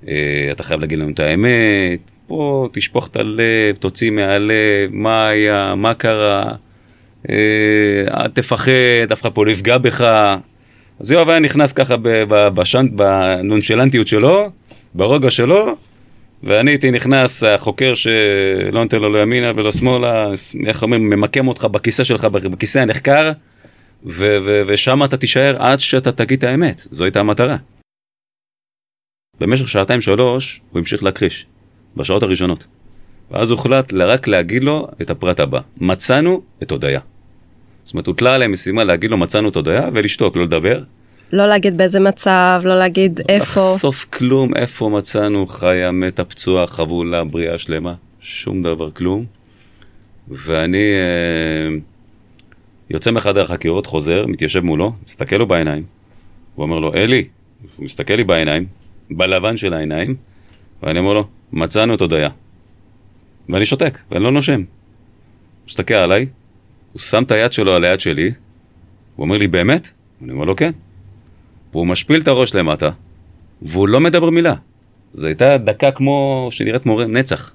[0.08, 5.76] אה, אתה חייב להגיד לנו את האמת, פה תשפוך את הלב, תוציא מהלב, מה היה,
[5.76, 6.54] מה קרה,
[7.30, 7.36] אה,
[8.14, 10.02] אל תפחד, אף אחד פה לא יפגע בך.
[11.00, 11.96] אז יואב היה נכנס ככה
[12.92, 14.52] בנונשלנטיות שלו,
[14.94, 15.76] ברוגע שלו,
[16.44, 20.28] ואני הייתי נכנס, החוקר שלא נותן לו לא ימינה ולא שמאלה,
[20.66, 23.32] איך אומרים, ממקם אותך בכיסא שלך, בכיסא הנחקר,
[24.06, 27.58] ו- ו- ושם אתה תישאר עד שאתה תגיד את האמת, זו הייתה המטרה.
[29.40, 31.46] במשך שעתיים שלוש הוא המשיך להכחיש,
[31.96, 32.68] בשעות הראשונות.
[33.32, 37.00] ואז הוחלט רק להגיד לו את הפרט הבא, מצאנו את הודיה.
[37.84, 40.84] זאת אומרת, הוטלה עליהם משימה להגיד לו מצאנו את הודיה ולשתוק, לא לדבר.
[41.32, 43.62] לא להגיד באיזה מצב, לא להגיד איפה.
[43.62, 49.26] לחשוף כלום, איפה מצאנו חיה, מתה, פצועה, חבולה, בריאה שלמה, שום דבר, כלום.
[50.28, 51.78] ואני אה,
[52.94, 55.84] יוצא מחדר החקירות, חוזר, מתיישב מולו, מסתכל לו בעיניים,
[56.56, 57.28] הוא אומר לו, אלי,
[57.76, 58.66] הוא מסתכל לי בעיניים,
[59.12, 60.16] בלבן של העיניים,
[60.84, 62.30] ואני אומר לו, מצאנו את הודיה.
[63.50, 64.60] ואני שותק, ואני לא נושם.
[64.60, 64.66] הוא
[65.68, 66.26] מסתכל עליי,
[66.94, 68.32] הוא שם את היד שלו על היד שלי,
[69.16, 69.92] הוא אומר לי, באמת?
[70.24, 70.72] אני אומר לו, כן.
[71.72, 72.90] והוא משפיל את הראש למטה,
[73.62, 74.56] והוא לא מדבר מילה.
[75.12, 77.54] זו הייתה דקה כמו שנראית מורה נצח.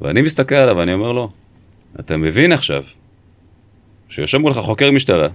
[0.00, 1.30] ואני מסתכל עליו ואני אומר לו,
[2.00, 2.84] אתה מבין עכשיו
[4.12, 5.28] שיושב מולך חוקר משטרה,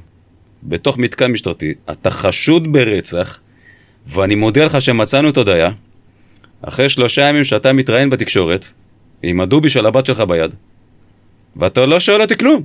[0.63, 3.39] בתוך מתקן משטרתי, אתה חשוד ברצח,
[4.07, 5.69] ואני מודיע לך שמצאנו את הודיה,
[6.61, 8.67] אחרי שלושה ימים שאתה מתראיין בתקשורת,
[9.23, 10.51] עם הדובי של הבת שלך ביד,
[11.55, 12.63] ואתה לא שואל אותי כלום.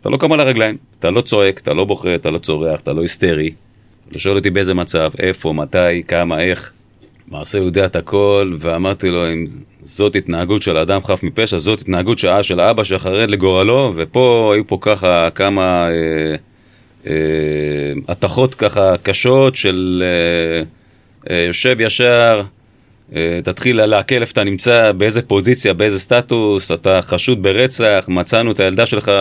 [0.00, 2.92] אתה לא קם על הרגליים, אתה לא צועק, אתה לא בוכה, אתה לא צורח, אתה
[2.92, 3.50] לא היסטרי.
[4.10, 6.72] אתה שואל אותי באיזה מצב, איפה, מתי, כמה, איך.
[7.28, 9.44] מעשה יודע את הכל, ואמרתי לו, אם
[9.80, 14.66] זאת התנהגות של אדם חף מפשע, זאת התנהגות שעה של אבא שחרד לגורלו, ופה היו
[14.66, 16.36] פה ככה כמה אה,
[17.06, 20.62] אה, ככה קשות של אה,
[21.30, 22.42] אה, יושב ישר,
[23.14, 28.60] אה, תתחיל לעכל איפה אתה נמצא, באיזה פוזיציה, באיזה סטטוס, אתה חשוד ברצח, מצאנו את
[28.60, 29.12] הילדה שלך.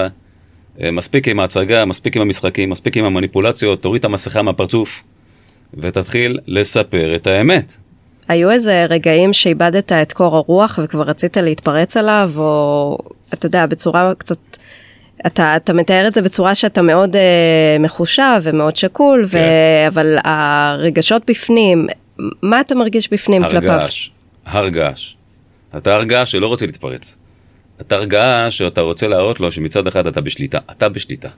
[0.82, 5.04] אה, מספיק עם ההצגה, מספיק עם המשחקים, מספיק עם המניפולציות, תוריד את המסכה מהפרצוף
[5.74, 7.78] ותתחיל לספר את האמת.
[8.30, 12.98] היו איזה רגעים שאיבדת את קור הרוח וכבר רצית להתפרץ עליו, או
[13.34, 14.38] אתה יודע, בצורה קצת...
[15.28, 19.38] אתה, אתה מתאר את זה בצורה שאתה מאוד אה, מחושב ומאוד שקול, כן.
[19.38, 19.88] ו...
[19.88, 21.88] אבל הרגשות בפנים,
[22.42, 23.72] מה אתה מרגיש בפנים הרגש, כלפיו?
[23.72, 24.12] הרגש,
[24.46, 25.18] הרגש.
[25.78, 27.16] אתה הרגש שלא רוצה להתפרץ.
[27.82, 31.30] אתה הרגעה שאתה רוצה להראות לו שמצד אחד אתה בשליטה, אתה בשליטה.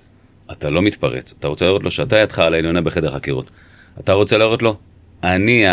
[0.51, 3.51] אתה לא מתפרץ, אתה רוצה להראות לו שאתה ידך על העליונה בחדר חקירות.
[3.99, 4.75] אתה רוצה להראות לו,
[5.23, 5.65] אני.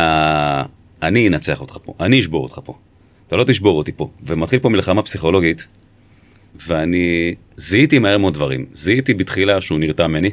[1.03, 2.75] אני אנצח אותך פה, אני אשבור אותך פה.
[3.27, 4.11] אתה לא תשבור אותי פה.
[4.23, 5.67] ומתחיל פה מלחמה פסיכולוגית,
[6.67, 8.67] ואני זיהיתי מהר מאוד דברים.
[8.73, 10.31] זיהיתי בתחילה שהוא נרתע ממני,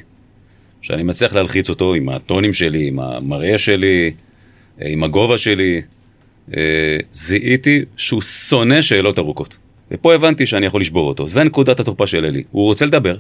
[0.82, 4.12] שאני מצליח להלחיץ אותו עם הטונים שלי, עם המראה שלי,
[4.82, 5.82] עם הגובה שלי.
[6.58, 9.58] אה, זיהיתי שהוא שונא שאלות ארוכות.
[9.92, 11.28] ופה הבנתי שאני יכול לשבור אותו.
[11.28, 12.44] זה נקודת התורפה של אלי.
[12.52, 13.16] הוא רוצה לדבר,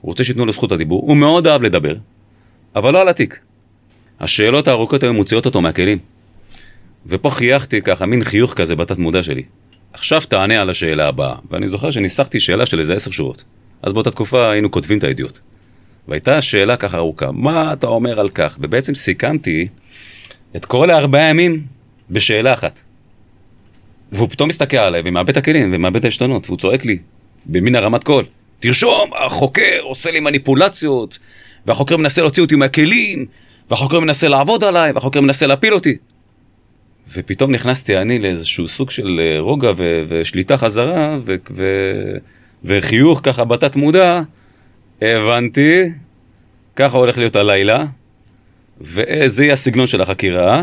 [0.00, 1.94] הוא רוצה שייתנו לו זכות הדיבור, הוא מאוד אהב לדבר,
[2.76, 3.40] אבל לא על התיק.
[4.20, 5.98] השאלות הארוכות היו מוציאות אותו מהכלים.
[7.06, 9.42] ופה חייכתי ככה, מין חיוך כזה בתת מודע שלי.
[9.92, 11.34] עכשיו תענה על השאלה הבאה.
[11.50, 13.44] ואני זוכר שניסחתי שאלה של איזה עשר שורות.
[13.82, 15.40] אז באותה תקופה היינו כותבים את הידיעות.
[16.08, 18.58] והייתה שאלה ככה ארוכה, מה אתה אומר על כך?
[18.60, 19.68] ובעצם סיכמתי
[20.56, 21.62] את כל הארבעה ימים
[22.10, 22.82] בשאלה אחת.
[24.12, 26.98] והוא פתאום מסתכל עליי ומאבד את הכלים ומאבד את העשתונות, והוא צועק לי,
[27.46, 28.24] במין הרמת קול,
[28.60, 31.18] תרשום, החוקר עושה לי מניפולציות,
[31.66, 33.26] והחוקר מנסה להוציא אותי מהכלים,
[33.70, 35.96] והחוקר מנסה לעבוד עליי, והחוקר מנסה להפיל אותי.
[37.16, 42.16] ופתאום נכנסתי אני לאיזשהו סוג של אה, רוגע ו- ושליטה חזרה, ו- ו-
[42.64, 44.22] וחיוך ככה בתת מודע,
[45.02, 45.82] הבנתי,
[46.76, 47.84] ככה הולך להיות הלילה,
[48.80, 50.62] וזה יהיה הסגנון של החקירה,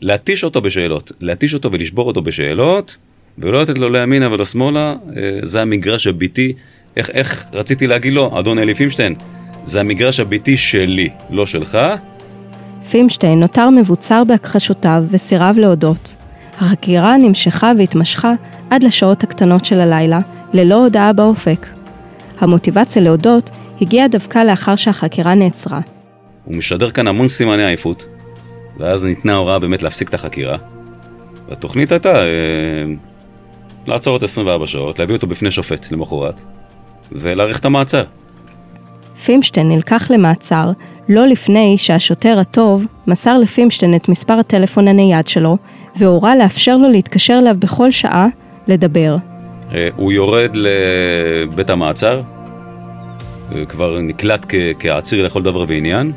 [0.00, 2.96] להתיש אותו בשאלות, להתיש אותו ולשבור אותו בשאלות,
[3.38, 6.52] ולא לתת לו לימינה ולא שמאלה, אה, זה המגרש הביתי,
[6.96, 9.14] איך, איך רציתי להגיד לו, אדון אלי פימשטיין,
[9.64, 11.78] זה המגרש הביתי שלי, לא שלך.
[12.90, 16.14] פימשטיין נותר מבוצר בהכחשותיו וסירב להודות.
[16.58, 18.32] החקירה נמשכה והתמשכה
[18.70, 20.18] עד לשעות הקטנות של הלילה,
[20.52, 21.66] ללא הודעה באופק.
[22.40, 23.50] המוטיבציה להודות
[23.80, 25.80] הגיעה דווקא לאחר שהחקירה נעצרה.
[26.44, 28.06] הוא משדר כאן המון סימני עייפות,
[28.78, 30.56] ואז ניתנה הוראה באמת להפסיק את החקירה.
[31.48, 32.24] והתוכנית הייתה אה,
[33.86, 36.40] לעצור את 24 שעות, להביא אותו בפני שופט למחרת,
[37.12, 38.04] ולהאריך את המעצר.
[39.24, 40.72] פימשטיין נלקח למעצר
[41.08, 45.56] לא לפני שהשוטר הטוב מסר לפימשטיין את מספר הטלפון הנייד שלו,
[45.96, 48.26] והורה לאפשר לו להתקשר אליו בכל שעה
[48.68, 49.16] לדבר.
[49.74, 52.22] אה, הוא יורד לבית המעצר,
[53.54, 54.46] אה, כבר נקלט
[54.78, 56.12] כעציר לכל דבר ועניין,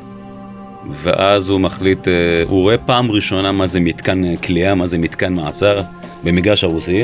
[0.90, 2.14] ואז הוא מחליט, אה,
[2.48, 5.82] הוא רואה פעם ראשונה מה זה מתקן אה, כליאה, מה זה מתקן מעצר
[6.24, 7.04] במגרש הרוסי,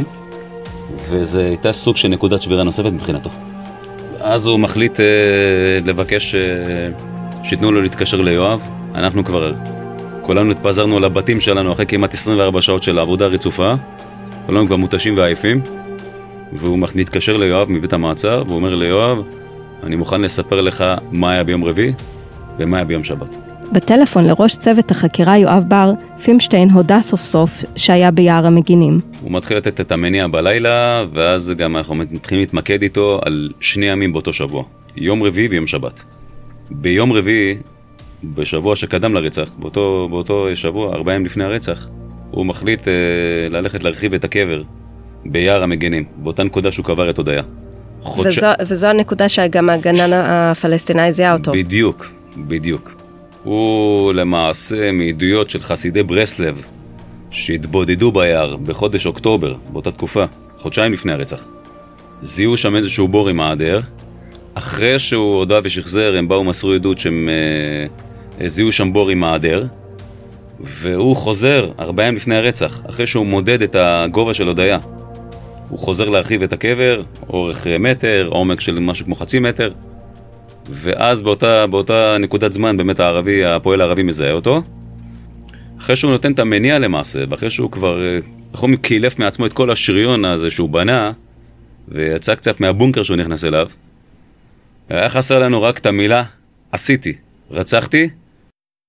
[1.09, 3.29] וזה הייתה סוג של נקודת שבירה נוספת מבחינתו.
[4.21, 4.99] אז הוא מחליט
[5.85, 6.35] לבקש
[7.49, 8.62] שייתנו לו להתקשר ליואב.
[8.95, 9.53] אנחנו כבר,
[10.21, 13.73] כולנו התפזרנו לבתים שלנו אחרי כמעט 24 שעות של עבודה רצופה.
[14.45, 15.62] כולנו כבר מותשים ועייפים.
[16.53, 19.17] והוא מתקשר ליואב מבית המעצר, והוא אומר ליואב,
[19.83, 21.93] אני מוכן לספר לך מה היה ביום רביעי
[22.57, 23.38] ומה היה ביום שבת.
[23.71, 25.91] בטלפון לראש צוות החקירה יואב בר,
[26.23, 28.99] פימשטיין הודה סוף סוף שהיה ביער המגינים.
[29.21, 34.13] הוא מתחיל לתת את המניע בלילה, ואז גם אנחנו מתחילים להתמקד איתו על שני ימים
[34.13, 34.63] באותו שבוע.
[34.95, 36.03] יום רביעי ויום שבת.
[36.71, 37.55] ביום רביעי,
[38.23, 41.88] בשבוע שקדם לרצח, באותו, באותו שבוע, ארבעה ימים לפני הרצח,
[42.32, 42.93] הוא מחליט אה,
[43.49, 44.62] ללכת להרחיב את הקבר
[45.25, 47.43] ביער המגינים, באותה נקודה שהוא קבר את הודיה.
[48.01, 51.51] חודש- וזו, וזו הנקודה שגם הגנן הפלסטיני זיהה אותו.
[51.51, 52.05] בדיוק,
[52.38, 52.95] בדיוק.
[53.43, 56.65] הוא למעשה מעדויות של חסידי ברסלב
[57.32, 60.23] שהתבודדו ביער בחודש אוקטובר, באותה תקופה,
[60.58, 61.45] חודשיים לפני הרצח.
[62.21, 63.79] זיהו שם איזשהו בור עם מעדר.
[64.53, 67.29] אחרי שהוא הודה ושחזר, הם באו מסרו עדות שהם
[68.41, 69.65] אה, זיהו שם בור עם מעדר.
[70.59, 74.79] והוא חוזר ארבעה ימים לפני הרצח, אחרי שהוא מודד את הגובה של הודיה.
[75.69, 79.71] הוא חוזר להרחיב את הקבר, אורך אה, מטר, עומק של משהו כמו חצי מטר.
[80.69, 84.62] ואז באותה, באותה נקודת זמן באמת הערבי, הפועל הערבי מזהה אותו.
[85.79, 88.19] אחרי שהוא נותן את המניע למעשה, ואחרי שהוא כבר, אה,
[88.53, 91.12] איך אומרים, קילף מעצמו את כל השריון הזה שהוא בנה,
[91.88, 93.69] ויצא קצת מהבונקר שהוא נכנס אליו,
[94.89, 96.23] היה חסר לנו רק את המילה
[96.71, 97.13] עשיתי,
[97.52, 98.10] רצחתי.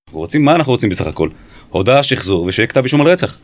[0.09, 1.29] אנחנו רוצים, מה אנחנו רוצים בסך הכל?
[1.71, 3.37] הודעה, שחזור, ושיהיה כתב אישום על רצח.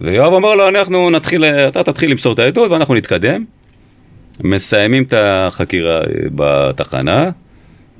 [0.00, 3.44] ויואב אמר לו, אנחנו נתחיל, אתה תתחיל למסור את העדות ואנחנו נתקדם.
[4.44, 7.30] מסיימים את החקירה אה, בתחנה,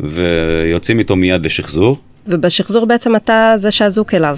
[0.01, 1.99] ויוצאים איתו מיד לשחזור.
[2.27, 4.37] ובשחזור בעצם אתה זה שאזוק אליו.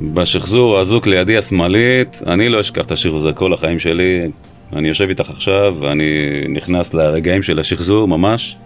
[0.00, 4.30] בשחזור אזוק לידי השמאלית, אני לא אשכח את השחזור הזה כל החיים שלי.
[4.72, 6.04] אני יושב איתך עכשיו, ואני
[6.48, 8.56] נכנס לרגעים של השחזור ממש.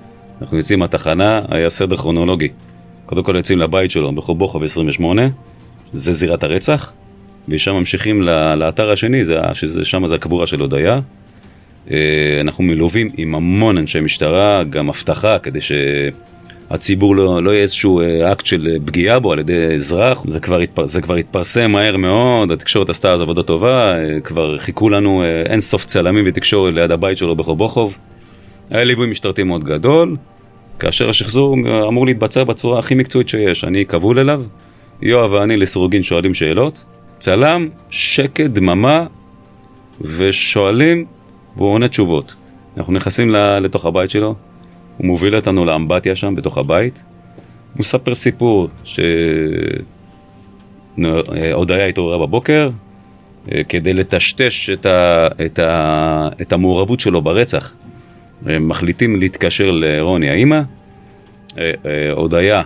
[0.40, 2.48] אנחנו יוצאים מהתחנה, היה סדר כרונולוגי.
[3.07, 5.22] קודם כל יוצאים לבית שלו ברחוב בוכוב 28,
[5.92, 6.92] זה זירת הרצח,
[7.48, 8.22] ושם ממשיכים
[8.57, 11.00] לאתר השני, זה, שזה, שם זה הקבורה של הודיה.
[11.90, 11.96] אה,
[12.40, 18.33] אנחנו מלווים עם המון אנשי משטרה, גם אבטחה, כדי שהציבור לא, לא יהיה איזשהו אה,
[18.33, 20.24] אקט של אה, פגיעה בו על ידי אזרח.
[20.26, 24.88] זה כבר, התפר, זה כבר התפרסם מהר מאוד, התקשורת עשתה אז עבודה טובה, כבר חיכו
[24.88, 27.98] לנו אין סוף צלמים ותקשורת ליד הבית שלו ברחוב בוכוב.
[28.70, 30.16] היה ליווי משטרתי מאוד גדול,
[30.78, 31.56] כאשר השחזור
[31.88, 33.64] אמור להתבצע בצורה הכי מקצועית שיש.
[33.64, 34.44] אני כבול אליו,
[35.02, 36.85] יואב ואני לסירוגין שואלים שאלות,
[37.18, 39.06] צלם, שקט, דממה,
[40.00, 41.04] ושואלים,
[41.56, 42.35] והוא עונה תשובות.
[42.76, 44.35] אנחנו נכנסים לתוך הבית שלו,
[44.96, 47.03] הוא מוביל אותנו לאמבטיה שם, בתוך הבית.
[47.72, 48.68] הוא מספר סיפור
[50.94, 52.70] שהודיה התעוררה בבוקר,
[53.53, 55.28] אה, כדי לטשטש את, ה...
[55.47, 56.28] את, ה...
[56.40, 57.74] את המעורבות שלו ברצח.
[58.43, 60.61] מחליטים להתקשר לרוני האימא,
[61.59, 62.62] אה, אה, הודיה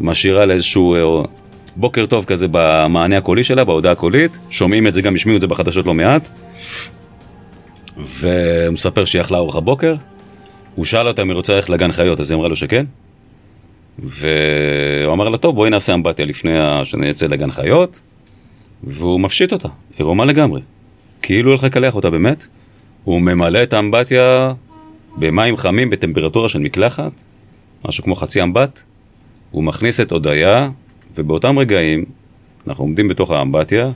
[0.00, 1.24] משאירה לאיזשהו אה,
[1.76, 5.46] בוקר טוב כזה במענה הקולי שלה, בהודעה הקולית, שומעים את זה, גם השמיעו את זה
[5.46, 6.28] בחדשות לא מעט.
[7.96, 9.94] והוא מספר שהיא אכלה ארוחת בוקר,
[10.74, 12.84] הוא שאל אותה אם היא רוצה ללכת לגן חיות, אז היא אמרה לו שכן.
[13.98, 16.50] והוא אמר לה, טוב, בואי נעשה אמבטיה לפני
[16.84, 18.02] שנצא לגן חיות,
[18.84, 20.60] והוא מפשיט אותה, עירומה לגמרי.
[21.22, 22.46] כאילו הולך לקלח אותה באמת,
[23.04, 24.52] הוא ממלא את האמבטיה
[25.18, 27.12] במים חמים בטמפרטורה של מקלחת,
[27.84, 28.82] משהו כמו חצי אמבט,
[29.50, 30.70] הוא מכניס את הודיה,
[31.14, 32.04] ובאותם רגעים
[32.66, 33.90] אנחנו עומדים בתוך האמבטיה,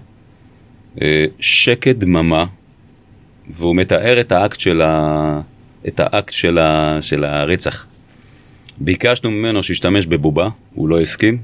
[1.02, 2.46] אה, שקט דממה,
[3.50, 5.40] והוא מתאר את האקט של, ה...
[5.88, 6.98] את האקט של, ה...
[7.00, 7.86] של הרצח.
[8.78, 11.38] ביקשנו ממנו שישתמש בבובה, הוא לא הסכים.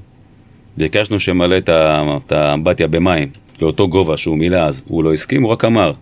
[0.77, 3.29] ביקשנו שימלא את האמבטיה במים,
[3.63, 5.93] לאותו גובה שהוא מילא אז, הוא לא הסכים, הוא רק אמר,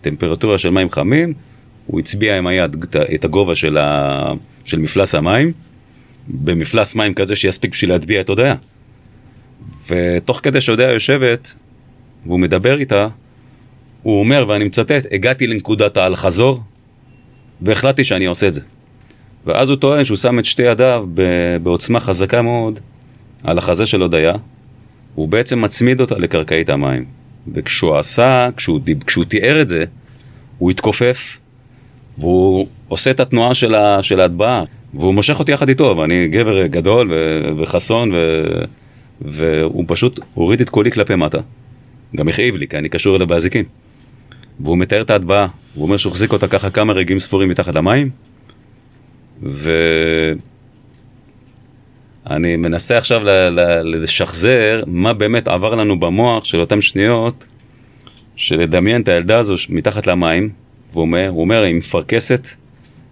[0.00, 1.34] טמפרטורה של מים חמים,
[1.86, 4.32] הוא הצביע עם היד את הגובה של, ה...
[4.64, 5.52] של מפלס המים,
[6.28, 8.54] במפלס מים כזה שיספיק בשביל להטביע את הודיה.
[9.88, 11.54] ותוך כדי שהודיה יושבת,
[12.26, 13.08] והוא מדבר איתה,
[14.02, 16.62] הוא אומר, ואני מצטט, הגעתי לנקודת האל-חזור,
[17.60, 18.60] והחלטתי שאני עושה את זה.
[19.46, 21.06] ואז הוא טוען שהוא שם את שתי ידיו
[21.62, 22.80] בעוצמה חזקה מאוד
[23.44, 24.32] על החזה של הודיה,
[25.14, 27.04] הוא בעצם מצמיד אותה לקרקעית המים.
[27.54, 29.84] וכשהוא עשה, כשהוא, כשהוא תיאר את זה,
[30.58, 31.38] הוא התכופף,
[32.18, 36.66] והוא עושה את התנועה של, ה, של ההטבעה, והוא מושך אותי יחד איתו, ואני גבר
[36.66, 38.44] גדול ו, וחסון, ו,
[39.20, 41.38] והוא פשוט הוריד את קולי כלפי מטה.
[42.16, 43.64] גם הכאיב לי, כי אני קשור אליו באזיקים.
[44.60, 48.10] והוא מתאר את ההטבעה, הוא אומר שהוא החזיק אותה ככה כמה רגעים ספורים מתחת למים,
[49.42, 50.36] ואני
[52.56, 53.22] מנסה עכשיו
[53.84, 57.46] לשחזר מה באמת עבר לנו במוח של אותן שניות,
[58.36, 60.50] של לדמיין את הילדה הזו מתחת למים,
[60.92, 62.48] והוא אומר, הוא אומר, היא מפרכסת,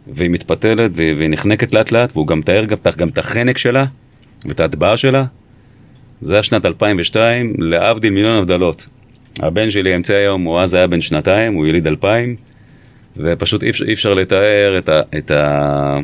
[0.07, 3.85] והיא מתפתלת, והיא נחנקת לאט לאט, והוא גם מתאר גם, גם את החנק שלה,
[4.45, 5.25] ואת ההטבעה שלה.
[6.21, 8.87] זה היה שנת 2002, להבדיל מיליון הבדלות.
[9.39, 12.37] הבן שלי האמצעי היום, הוא אז היה בן שנתיים, הוא יליד 2000,
[13.17, 15.99] ופשוט אי אפשר, אי אפשר לתאר את, ה, את, ה,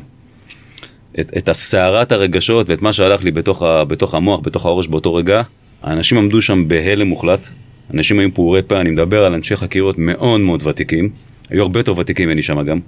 [1.21, 5.15] את, את הסערת הרגשות ואת מה שהלך לי בתוך, ה, בתוך המוח, בתוך הראש באותו
[5.15, 5.43] רגע.
[5.83, 7.49] האנשים עמדו שם בהלם מוחלט,
[7.95, 11.11] אנשים היו פעורי פה, אני מדבר על אנשי חקירות מאוד מאוד ותיקים,
[11.51, 12.79] היו הרבה יותר ותיקים ממני שם גם,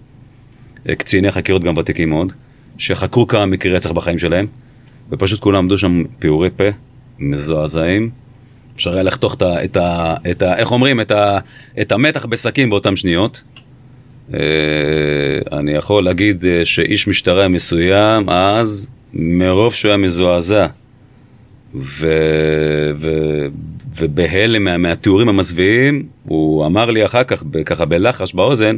[0.84, 2.32] קציני חקירות גם ותיקים מאוד,
[2.78, 4.46] שחקרו כמה מקרי רצח בחיים שלהם,
[5.10, 6.64] ופשוט כולם עמדו שם פעורי פה,
[7.18, 8.10] מזועזעים.
[8.76, 9.64] אפשר היה לחתוך את ה...
[9.64, 11.00] את ה, את ה איך אומרים?
[11.00, 11.38] את, ה,
[11.80, 13.42] את המתח בסכין באותן שניות.
[14.34, 14.38] אה,
[15.58, 20.66] אני יכול להגיד אה, שאיש משטרה מסוים אז, מרוב שהוא היה מזועזע
[21.74, 22.08] ו,
[22.98, 23.10] ו,
[23.98, 28.76] ובהלם מה, מהתיאורים המזוויעים, הוא אמר לי אחר כך, ככה בלחש באוזן,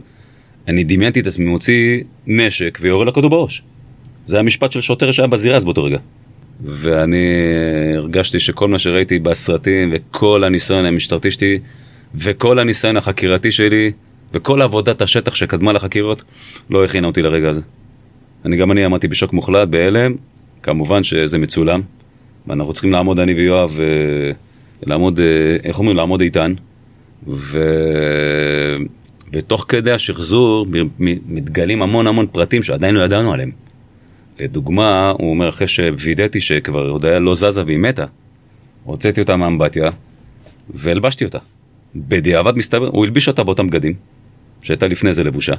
[0.69, 3.63] אני דמיינתי את עצמי מוציא נשק ויורה לכדור בראש.
[4.25, 5.99] זה המשפט של שוטר שהיה בזירה אז באותו רגע.
[6.65, 7.27] ואני
[7.97, 11.59] הרגשתי שכל מה שראיתי בסרטים וכל הניסיון המשטרתי שלי
[12.15, 13.93] וכל הניסיון החקירתי שלי
[14.35, 16.25] וכל עבודת השטח שקדמה לחקירות
[16.71, 17.61] לא הכינה אותי לרגע הזה.
[18.45, 20.15] אני גם אני עמדתי בשוק מוחלט, בהלם,
[20.63, 21.81] כמובן שזה מצולם
[22.47, 23.79] ואנחנו צריכים לעמוד אני ויואב
[24.83, 25.21] ולעמוד,
[25.65, 25.97] איך אומרים?
[25.97, 26.55] לעמוד איתן
[27.29, 27.59] ו...
[29.33, 30.67] ותוך כדי השחזור
[31.29, 33.51] מתגלים המון המון פרטים שעדיין לא ידענו עליהם.
[34.41, 38.05] לדוגמה, הוא אומר, אחרי שווידאתי שכבר הודיה לא זזה והיא מתה,
[38.85, 39.91] הוצאתי אותה מהאמבטיה
[40.71, 41.39] והלבשתי אותה.
[41.97, 43.95] בדיעבד מסתבר, הוא הלביש אותה באותם בגדים,
[44.63, 45.55] שהייתה לפני זה לבושה,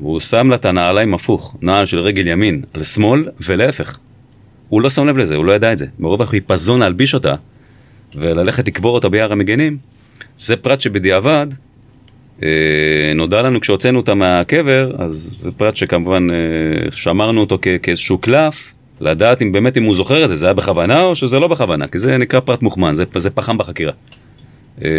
[0.00, 3.98] והוא שם לה את הנעליים הפוך, נעל של רגל ימין על שמאל ולהפך.
[4.68, 5.86] הוא לא שם לב לזה, הוא לא ידע את זה.
[5.98, 7.34] מרוב החיפזון להלביש אותה
[8.14, 9.76] וללכת לקבור אותה ביער המגנים,
[10.36, 11.46] זה פרט שבדיעבד
[12.42, 12.48] אה,
[13.14, 19.42] נודע לנו כשהוצאנו אותה מהקבר, אז זה פרט שכמובן אה, שמרנו אותו כאיזשהו קלף, לדעת
[19.42, 21.98] אם באמת אם הוא זוכר את זה, זה היה בכוונה או שזה לא בכוונה, כי
[21.98, 23.92] זה נקרא פרט מוכמן, זה, זה פחם בחקירה.
[24.84, 24.90] אה,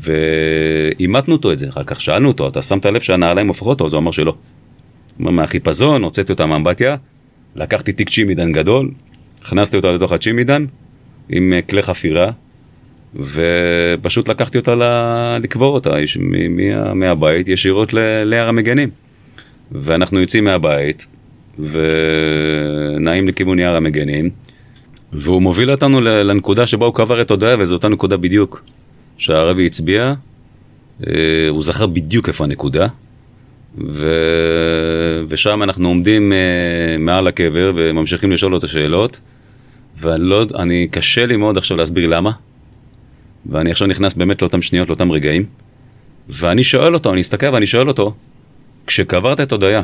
[0.00, 3.86] ואימתנו אותו את זה, אחר כך שאלנו אותו, אתה שמת לב שהנעליים הופכות אותו?
[3.86, 4.34] אז הוא אמר שלא.
[5.18, 6.96] מהחיפזון, הוצאתי אותה מהאמבטיה,
[7.58, 8.90] לקחתי תיק צ'ימידן גדול,
[9.42, 10.64] הכנסתי אותה לתוך הצ'ימידן
[11.28, 12.30] עם כלי חפירה,
[13.14, 14.74] ופשוט לקחתי אותה
[15.42, 17.92] לקבור אותה מה, מהבית ישירות
[18.24, 18.90] להר המגנים.
[19.72, 21.06] ואנחנו יוצאים מהבית
[21.58, 24.30] ונעים לכיוון יער המגנים,
[25.12, 28.62] והוא מוביל אותנו לנקודה שבה הוא קבר את הודיה, וזו אותה נקודה בדיוק
[29.18, 30.14] שהרבי הצביע,
[31.06, 31.12] אה,
[31.48, 32.86] הוא זכר בדיוק איפה הנקודה,
[33.86, 34.10] ו...
[35.28, 39.20] ושם אנחנו עומדים אה, מעל הקבר וממשיכים לשאול אותו שאלות,
[40.00, 42.30] ואני לא, אני, קשה לי מאוד עכשיו להסביר למה.
[43.46, 45.44] ואני עכשיו נכנס באמת לאותם שניות, לאותם רגעים,
[46.28, 48.14] ואני שואל אותו, אני אסתכל ואני שואל אותו,
[48.86, 49.82] כשקברת את הודיה,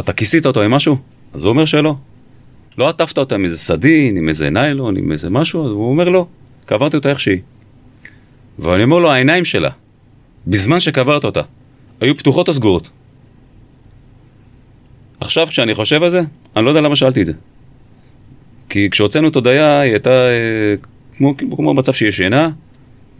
[0.00, 0.96] אתה כיסית אותו עם משהו?
[1.32, 1.94] אז הוא אומר שלא.
[2.78, 6.08] לא עטפת אותה עם איזה סדין, עם איזה ניילון, עם איזה משהו, אז הוא אומר
[6.08, 6.26] לא,
[6.64, 7.40] קברתי אותה איך שהיא.
[8.58, 9.70] ואני אומר לו, העיניים שלה,
[10.46, 11.40] בזמן שקברת אותה,
[12.00, 12.90] היו פתוחות או סגורות?
[15.20, 16.20] עכשיו, כשאני חושב על זה,
[16.56, 17.32] אני לא יודע למה שאלתי את זה.
[18.68, 20.74] כי כשהוצאנו את הודיה, היא הייתה אה,
[21.16, 22.50] כמו, כמו מצב שהיא ישנה,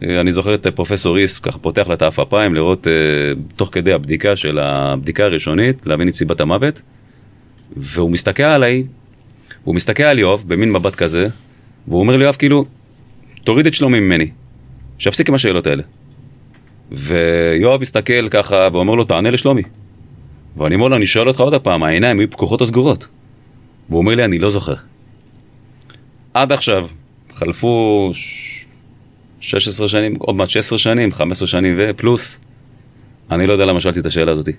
[0.03, 2.93] אה, אני זוכר את פרופסור ריס, ככה פותח לה את העפעפיים לראות אה,
[3.55, 6.81] תוך כדי הבדיקה של הבדיקה הראשונית, להבין את סיבת המוות,
[7.77, 8.83] והוא מסתכל עליי,
[9.63, 11.27] הוא מסתכל על יואב במין מבט כזה,
[11.87, 12.65] והוא אומר ליואב כאילו,
[13.43, 14.29] תוריד את שלומי ממני,
[14.97, 15.83] שיפסיק עם השאלות האלה.
[16.91, 19.61] ויואב מסתכל ככה ואומר לו, תענה לשלומי.
[20.57, 23.07] ואני אומר לו, אני שואל אותך עוד הפעם, העיניים היו פקוחות או סגורות?
[23.89, 24.73] והוא אומר לי, אני לא זוכר.
[26.33, 26.87] עד עכשיו,
[27.31, 28.11] חלפו
[29.39, 32.39] 16 שנים, עוד מעט 16 שנים, 15 שנים ופלוס,
[33.31, 34.51] אני לא יודע למה שאלתי את השאלה הזאתי.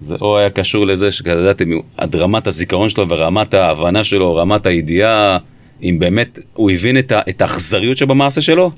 [0.00, 5.38] זה או היה קשור לזה שידעתם עד רמת הזיכרון שלו ורמת ההבנה שלו, רמת הידיעה,
[5.82, 8.70] אם באמת הוא הבין את האכזריות שבמעשה שלו,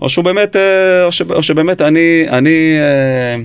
[0.00, 3.36] או שהוא באמת, אה, או, ש, או שבאמת אני, אני, אה,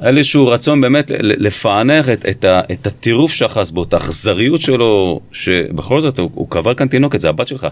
[0.00, 5.20] היה לי איזשהו רצון באמת לפענח את, את, את הטירוף שאחז בו, את האכזריות שלו,
[5.32, 7.66] שבכל זאת הוא, הוא קבר כאן תינוקת, זה הבת שלך.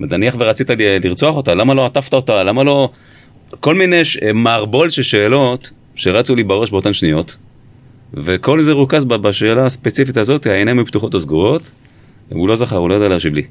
[0.00, 0.70] נניח ורצית
[1.04, 2.88] לרצוח אותה, למה לא עטפת אותה, למה לא...
[3.60, 4.18] כל מיני ש...
[4.34, 7.36] מערבול של שאלות שרצו לי בראש באותן שניות,
[8.14, 11.70] וכל זה רוכז בשאלה הספציפית הזאת, העיניים היו פתוחות או סגורות,
[12.28, 13.42] הוא לא זכר, הוא לא יודע להשיב לי.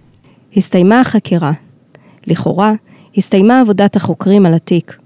[0.58, 1.52] הסתיימה החקירה.
[2.28, 2.74] לכאורה,
[3.18, 4.98] הסתיימה עבודת החוקרים על התיק,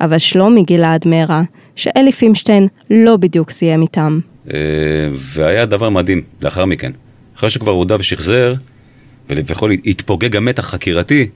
[0.00, 1.42] אבל שלומי גילה עד מהרה
[1.76, 4.18] שאלי פימשטיין לא בדיוק סיים איתם.
[4.54, 4.58] אה,
[5.12, 6.92] והיה דבר מדהים לאחר מכן.
[7.36, 8.54] אחרי שכבר הודה ושחזר,
[9.30, 11.28] ולפחות התפוגג המתח חקירתי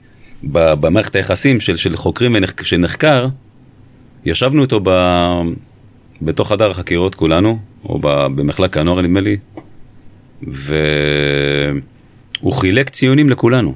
[0.43, 3.27] במערכת היחסים של, של חוקרים שנחקר,
[4.25, 4.89] ישבנו איתו ב,
[6.21, 7.99] בתוך חדר החקירות כולנו, או
[8.35, 9.37] במחלק הנוער נדמה לי,
[10.41, 10.53] והוא
[12.53, 13.73] חילק ציונים לכולנו.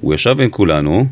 [0.00, 1.06] הוא ישב עם כולנו,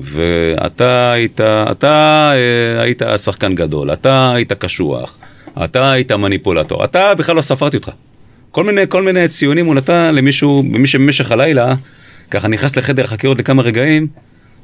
[0.00, 5.18] ואתה היית, אתה אה, היית שחקן גדול, אתה היית קשוח,
[5.64, 7.90] אתה היית מניפולטור, אתה בכלל לא ספרתי אותך.
[8.50, 11.74] כל מיני, כל מיני ציונים הוא נתן למישהו, למי שבמשך הלילה,
[12.30, 14.06] ככה נכנס לחדר חקירות לכמה רגעים,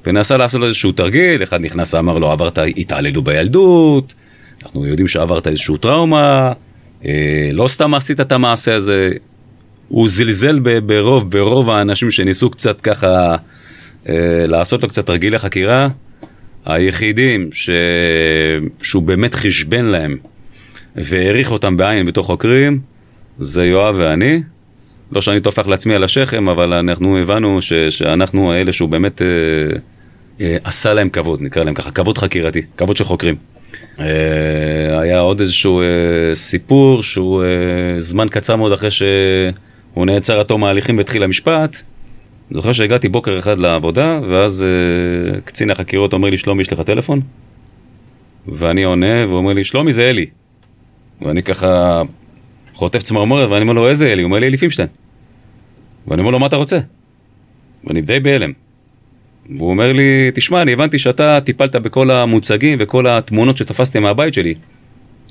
[0.06, 4.14] ונסה לעשות לו איזשהו תרגיל, אחד נכנס ואמר לו, עברת התעללו בילדות,
[4.62, 6.52] אנחנו יודעים שעברת איזשהו טראומה,
[7.04, 9.10] אה, לא סתם עשית את המעשה הזה,
[9.88, 13.36] הוא זלזל ברוב, ברוב האנשים שניסו קצת ככה
[14.48, 15.88] לעשות לו קצת תרגילי חקירה,
[16.66, 17.70] היחידים ש...
[18.82, 20.16] שהוא באמת חשבן להם
[20.96, 22.80] והעריך אותם בעין בתוך חוקרים,
[23.38, 24.42] זה יואב ואני.
[25.12, 29.26] לא שאני טופח לעצמי על השכם, אבל אנחנו הבנו ש, שאנחנו האלה שהוא באמת אה,
[30.40, 33.34] אה, עשה להם כבוד, נקרא להם ככה, כבוד חקירתי, כבוד של חוקרים.
[34.00, 40.46] אה, היה עוד איזשהו אה, סיפור שהוא אה, זמן קצר מאוד אחרי שהוא נעצר עד
[40.46, 41.82] תום ההליכים והתחיל המשפט.
[42.50, 47.20] זוכר שהגעתי בוקר אחד לעבודה, ואז אה, קצין החקירות אומר לי, שלומי, יש לך טלפון?
[48.48, 50.26] ואני עונה, והוא אומר לי, שלומי זה אלי.
[51.22, 52.02] ואני ככה
[52.74, 54.22] חוטף צמרמורת, ואני אומר לו, איזה אלי?
[54.22, 54.88] הוא אומר לי, אלי פימשטיין.
[56.08, 56.78] ואני אומר לו, מה אתה רוצה?
[57.84, 58.52] ואני די בהלם.
[59.50, 64.54] והוא אומר לי, תשמע, אני הבנתי שאתה טיפלת בכל המוצגים וכל התמונות שתפסתי מהבית שלי.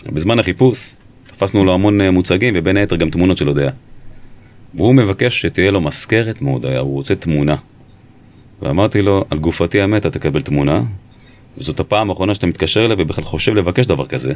[0.06, 0.94] בזמן החיפוש,
[1.28, 3.72] תפסנו לו המון אה, מוצגים, ובין היתר גם תמונות של הודיה.
[4.74, 7.56] והוא מבקש שתהיה לו מזכרת מהודיה, הוא רוצה תמונה.
[8.62, 10.82] ואמרתי לו, על גופתי המתה תקבל תמונה,
[11.58, 14.34] וזאת הפעם האחרונה שאתה מתקשר אליי ובכלל חושב לבקש דבר כזה.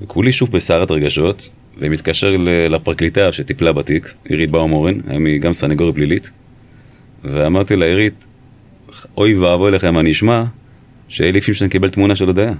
[0.00, 1.48] וכולי שוב בסערת רגשות,
[1.78, 2.36] ומתקשר
[2.68, 6.30] לפרקליטה שטיפלה בתיק, עירית באום-אורן, היום היא גם סנגורית פלילית,
[7.24, 8.26] ואמרתי לה, עירית,
[9.16, 10.44] אוי ואבוי לכם מה נשמע,
[11.08, 12.52] שאלי פימשטיין קיבל תמונה של הודיה.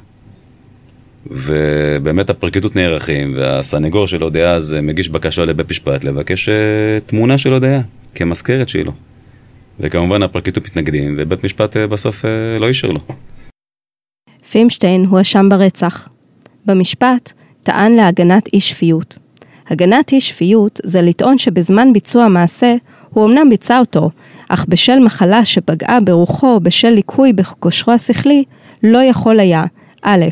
[1.27, 6.55] ובאמת הפרקליטות נערכים, והסנגור של הודיה אז מגיש בקשה לבית משפט לבקש אה,
[7.07, 7.81] תמונה של הודיה,
[8.15, 8.93] כמזכרת שלו.
[9.81, 13.01] וכמובן הפרקליטות מתנגדים, ובית משפט אה, בסוף אה, לא אישר לו.
[14.51, 16.09] פימשטיין הואשם ברצח,
[16.67, 19.19] במשפט טען להגנת אי שפיות.
[19.69, 22.75] הגנת אי שפיות זה לטעון שבזמן ביצוע מעשה
[23.11, 24.11] הוא אמנם ביצע אותו,
[24.49, 28.45] אך בשל מחלה שפגעה ברוחו בשל ליקוי בכושרו השכלי,
[28.83, 29.65] לא יכול היה,
[30.03, 30.25] א',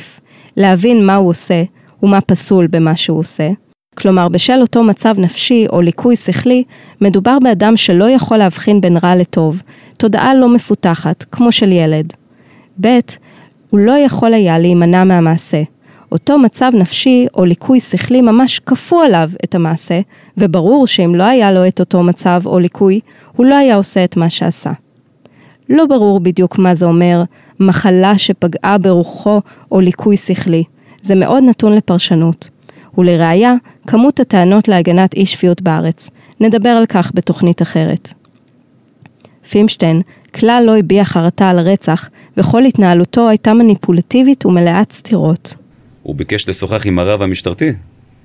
[0.57, 1.62] להבין מה הוא עושה
[2.03, 3.50] ומה פסול במה שהוא עושה.
[3.94, 6.64] כלומר, בשל אותו מצב נפשי או ליקוי שכלי,
[7.00, 9.62] מדובר באדם שלא יכול להבחין בין רע לטוב,
[9.98, 12.12] תודעה לא מפותחת, כמו של ילד.
[12.80, 12.98] ב',
[13.70, 15.62] הוא לא יכול היה להימנע מהמעשה,
[16.12, 19.98] אותו מצב נפשי או ליקוי שכלי ממש כפו עליו את המעשה,
[20.38, 23.00] וברור שאם לא היה לו את אותו מצב או ליקוי,
[23.36, 24.72] הוא לא היה עושה את מה שעשה.
[25.68, 27.22] לא ברור בדיוק מה זה אומר
[27.66, 29.40] מחלה שפגעה ברוחו
[29.72, 30.64] או ליקוי שכלי.
[31.02, 32.48] זה מאוד נתון לפרשנות.
[32.98, 33.54] ולראיה,
[33.86, 36.10] כמות הטענות להגנת אי שפיות בארץ.
[36.40, 38.12] נדבר על כך בתוכנית אחרת.
[39.50, 40.02] פימשטיין
[40.34, 45.54] כלל לא הביע חרטה על רצח, וכל התנהלותו הייתה מניפולטיבית ומלאת סתירות.
[46.02, 47.72] הוא ביקש לשוחח עם הרב המשטרתי,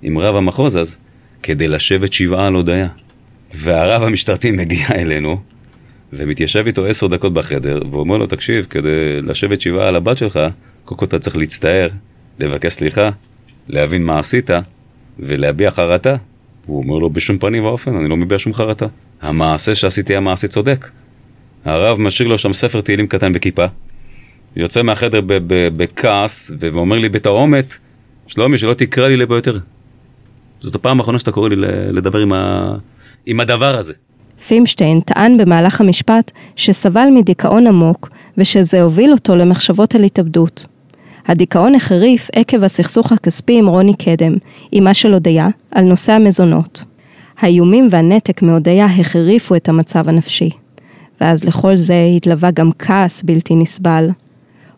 [0.02, 0.98] עם רב המחוז אז,
[1.44, 2.88] כדי לשבת שבעה על הודיה.
[3.54, 5.38] והרב המשטרתי מגיע אלינו,
[6.14, 10.40] ומתיישב איתו עשר דקות בחדר, ואומר לו, תקשיב, כדי לשבת שבעה על הבת שלך,
[10.86, 11.90] קודם כל אתה צריך להצטער,
[12.40, 13.10] לבקש סליחה,
[13.70, 14.50] להבין מה עשית,
[15.20, 16.16] ולהביע חרטה.
[16.66, 18.86] הוא אומר לו, בשום פנים ואופן, אני לא מביע שום חרטה.
[19.22, 20.90] המעשה שעשיתי היה מעשה צודק.
[21.66, 23.66] הרב משאיר לו שם ספר תהילים קטן בכיפה,
[24.56, 27.78] יוצא מהחדר בכעס, ואומר לי בתרעומת,
[28.28, 29.60] שלומי, שלא תקרא לי לבו יותר.
[30.60, 31.56] זאת הפעם האחרונה שאתה קורא לי
[31.92, 32.76] לדבר עם, ה...
[33.26, 33.94] עם הדבר הזה.
[34.48, 40.66] פימשטיין טען במהלך המשפט שסבל מדיכאון עמוק ושזה הוביל אותו למחשבות על התאבדות.
[41.28, 44.36] הדיכאון החריף עקב הסכסוך הכספי עם רוני קדם,
[44.78, 46.84] אמה של הודיה, על נושא המזונות.
[47.40, 50.50] האיומים והנתק מהודיה החריפו את המצב הנפשי.
[51.22, 54.10] ואז לכל זה התלווה גם כעס בלתי נסבל.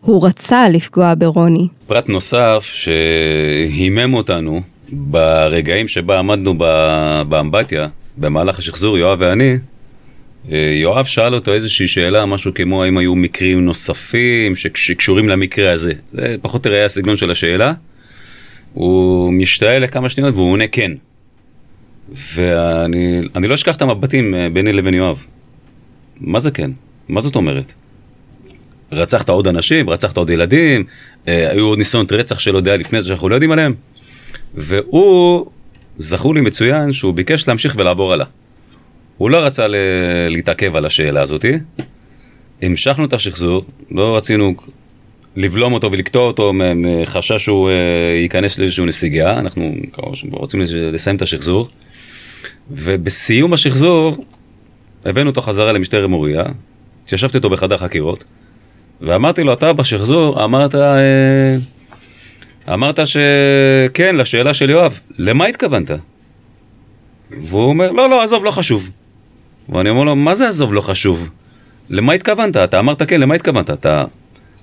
[0.00, 1.68] הוא רצה לפגוע ברוני.
[1.86, 4.60] פרט נוסף שהימם אותנו
[4.92, 6.58] ברגעים שבה עמדנו
[7.28, 7.88] באמבטיה,
[8.20, 9.56] במהלך השחזור, יואב ואני,
[10.52, 15.92] אה, יואב שאל אותו איזושהי שאלה, משהו כמו האם היו מקרים נוספים שקשורים למקרה הזה.
[16.12, 17.72] זה פחות או יותר היה הסגנון של השאלה.
[18.72, 20.92] הוא משתעל לכמה שניות והוא עונה כן.
[22.34, 25.24] ואני לא אשכח את המבטים אה, ביני לבין יואב.
[26.20, 26.70] מה זה כן?
[27.08, 27.74] מה זאת אומרת?
[28.92, 30.84] רצחת עוד אנשים, רצחת עוד ילדים,
[31.28, 33.74] אה, היו עוד ניסיונות רצח שלא יודע לפני זה שאנחנו לא יודעים עליהם.
[34.54, 35.50] והוא,
[36.00, 38.26] זכור לי מצוין שהוא ביקש להמשיך ולעבור הלאה.
[39.16, 39.76] הוא לא רצה ל-
[40.28, 41.52] להתעכב על השאלה הזאתי.
[42.62, 44.54] המשכנו את השחזור, לא רצינו
[45.36, 47.72] לבלום אותו ולקטוע אותו מחשש שהוא uh,
[48.22, 49.72] ייכנס לאיזושהי נסיגה, אנחנו
[50.30, 50.60] רוצים
[50.92, 51.68] לסיים את השחזור.
[52.70, 54.24] ובסיום השחזור
[55.04, 56.44] הבאנו אותו חזרה למשטרת מוריה,
[57.04, 58.24] התיישבתי איתו בחדר חקירות,
[59.00, 61.56] ואמרתי לו, אתה בשחזור אמרת, אה,
[62.68, 65.90] אמרת שכן, לשאלה של יואב, למה התכוונת?
[67.30, 68.90] והוא אומר, לא, לא, עזוב, לא חשוב.
[69.68, 71.30] ואני אומר לו, מה זה עזוב, לא חשוב?
[71.90, 72.56] למה התכוונת?
[72.56, 73.70] אתה אמרת כן, למה התכוונת?
[73.70, 74.04] אתה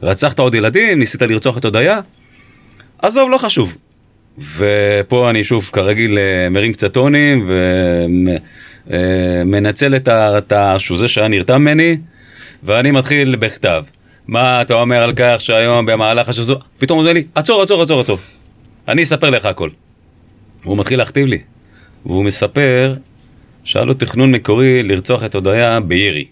[0.03, 0.99] רצחת עוד ילדים?
[0.99, 1.99] ניסית לרצוח את הודיה?
[3.01, 3.77] עזוב, לא חשוב.
[4.37, 7.49] ופה אני שוב, כרגיל, אה, מרים קצת טונים
[8.87, 10.79] ומנצל את ה...
[10.79, 11.97] שהוא זה שהיה נרתם ממני,
[12.63, 13.83] ואני מתחיל בכתב.
[14.27, 16.59] מה אתה אומר על כך שהיום במהלך השזור...
[16.77, 18.17] פתאום הוא אומר לי, עצור, עצור, עצור, עצור.
[18.87, 19.69] אני אספר לך הכל.
[20.63, 21.39] הוא מתחיל להכתיב לי.
[22.05, 22.95] והוא מספר
[23.63, 26.25] שהיה לו תכנון מקורי לרצוח את הודיה בירי.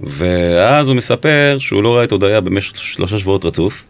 [0.00, 3.84] ואז הוא מספר שהוא לא ראה את הודיה במשך שלושה שבועות רצוף,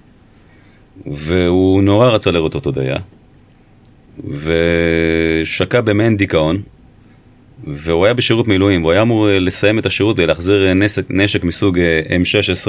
[1.07, 2.97] והוא נורא רצה לראות את הודיה,
[4.29, 6.63] ושקע במעין דיכאון,
[7.65, 12.01] והוא היה בשירות מילואים, והוא היה אמור לסיים את השירות ולהחזיר נשק, נשק מסוג אה,
[12.23, 12.67] M16,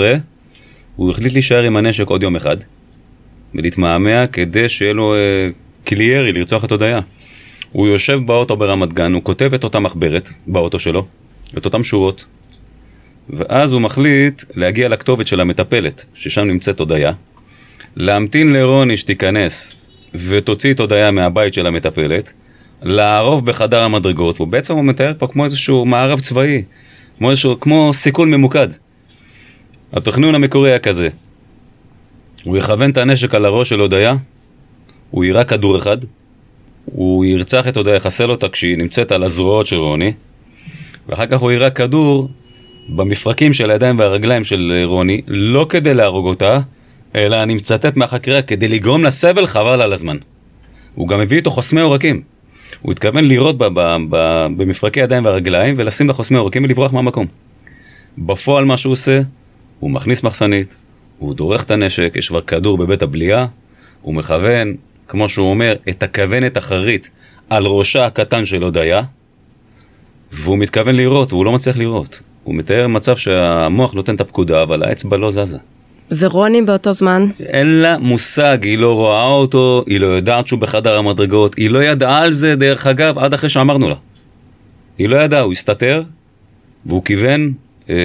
[0.96, 2.58] הוא החליט להישאר עם הנשק עוד יום אחד,
[3.56, 5.48] ולהתמהמה כדי שיהיה לו אה,
[5.88, 7.00] כלי ירי לרצוח את הודיה.
[7.72, 11.06] הוא יושב באוטו ברמת גן, הוא כותב את אותה מחברת באוטו שלו,
[11.58, 12.26] את אותן שורות,
[13.30, 17.12] ואז הוא מחליט להגיע לכתובת של המטפלת, ששם נמצאת הודיה,
[17.96, 19.78] להמתין לרוני שתיכנס
[20.14, 22.34] ותוציא את הודיה מהבית של המטפלת,
[22.82, 26.64] לערוב בחדר המדרגות, והוא בעצם הוא מתאר פה כמו איזשהו מערב צבאי,
[27.18, 28.68] כמו איזשהו, כמו סיכול ממוקד.
[29.94, 31.10] התכנון המקורי היה כזה,
[32.44, 34.14] הוא יכוון את הנשק על הראש של הודיה,
[35.12, 35.98] הוא יירה כדור אחד,
[36.86, 40.14] הוא ירצח את הודיה, יחסל אותה כשהיא נמצאת על הזרועות של רוני,
[41.10, 42.30] ואחר כך הוא יירה כדור
[42.90, 46.60] במפרקים של הידיים והרגליים של רוני, לא כדי להרוג אותה,
[47.16, 50.18] אלא אני מצטט מהחקירה, כדי לגרום לה סבל חבל על הזמן.
[50.96, 52.22] הוא גם הביא איתו חוסמי עורקים.
[52.82, 53.56] הוא התכוון לירות
[54.58, 57.26] במפרקי הידיים והרגליים ולשים לה חוסמי עורקים ולברוח מהמקום.
[58.18, 59.22] בפועל מה שהוא עושה,
[59.80, 60.76] הוא מכניס מחסנית,
[61.18, 63.46] הוא דורך את הנשק, יש כבר כדור בבית הבליעה,
[64.02, 64.76] הוא מכוון,
[65.08, 67.10] כמו שהוא אומר, את הכוונת אחרית
[67.50, 69.02] על ראשה הקטן של הודיה,
[70.32, 72.20] והוא מתכוון לירות, והוא לא מצליח לירות.
[72.44, 75.58] הוא מתאר מצב שהמוח נותן את הפקודה, אבל האצבע לא זזה.
[76.18, 77.28] ורוני באותו זמן?
[77.40, 81.84] אין לה מושג, היא לא רואה אותו, היא לא יודעת שהוא בחדר המדרגות, היא לא
[81.84, 83.96] ידעה על זה, דרך אגב, עד אחרי שאמרנו לה.
[84.98, 86.04] היא לא ידעה, הוא הסתתר,
[86.86, 87.54] והוא כיוון
[87.90, 87.96] אה,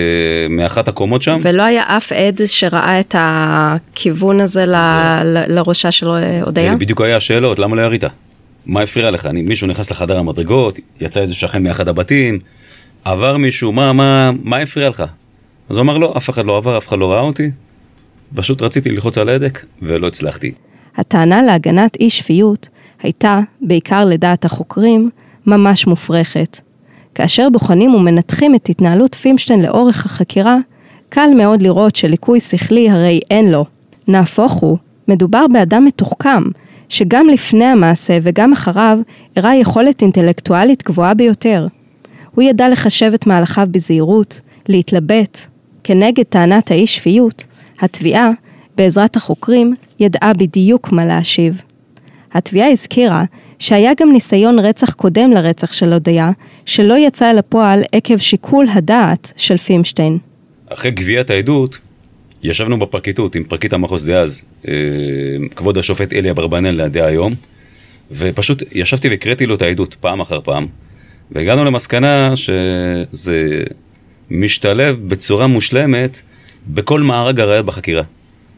[0.51, 1.39] מאחת הקומות שם.
[1.43, 4.73] ולא היה אף עד שראה את הכיוון הזה זה...
[4.73, 5.59] ל...
[5.59, 6.09] לראשה של
[6.43, 6.73] הודיה?
[6.73, 8.05] זה בדיוק היה השאלות, למה לא ירית?
[8.67, 9.27] מה הפריע לך?
[9.27, 12.39] אני, מישהו נכנס לחדר המדרגות, יצא איזה שכן מאחד הבתים,
[13.05, 15.05] עבר מישהו, מה, מה, מה הפריע לך?
[15.69, 17.51] אז הוא אמר לא, אף אחד לא עבר, אף אחד לא ראה אותי,
[18.35, 20.53] פשוט רציתי ללחוץ על ההדק ולא הצלחתי.
[20.97, 22.69] הטענה להגנת אי שפיות
[23.03, 25.11] הייתה, בעיקר לדעת החוקרים,
[25.47, 26.61] ממש מופרכת.
[27.15, 30.57] כאשר בוחנים ומנתחים את התנהלות פימשטיין לאורך החקירה,
[31.09, 33.65] קל מאוד לראות שליקוי שכלי הרי אין לו.
[34.09, 36.43] נהפוך הוא, מדובר באדם מתוחכם,
[36.89, 38.99] שגם לפני המעשה וגם אחריו
[39.37, 41.67] הראה יכולת אינטלקטואלית גבוהה ביותר.
[42.35, 45.39] הוא ידע לחשב את מהלכיו בזהירות, להתלבט
[45.85, 47.45] כנגד טענת האי שפיות,
[47.81, 48.31] התביעה,
[48.77, 51.63] בעזרת החוקרים, ידעה בדיוק מה להשיב.
[52.33, 53.25] התביעה הזכירה
[53.59, 56.31] שהיה גם ניסיון רצח קודם לרצח של הודיה,
[56.67, 60.19] שלא יצא אל הפועל עקב שיקול הדעת של פימשטיין.
[60.69, 61.79] אחרי גביית העדות,
[62.43, 64.75] ישבנו בפרקליטות עם פרקליט המחוז דאז, אה,
[65.57, 67.35] כבוד השופט אלי אברבנאל דהיום,
[68.11, 70.67] ופשוט ישבתי והקראתי לו את העדות פעם אחר פעם,
[71.31, 73.63] והגענו למסקנה שזה
[74.31, 76.23] משתלב בצורה מושלמת
[76.69, 78.03] בכל מארג הראיות בחקירה.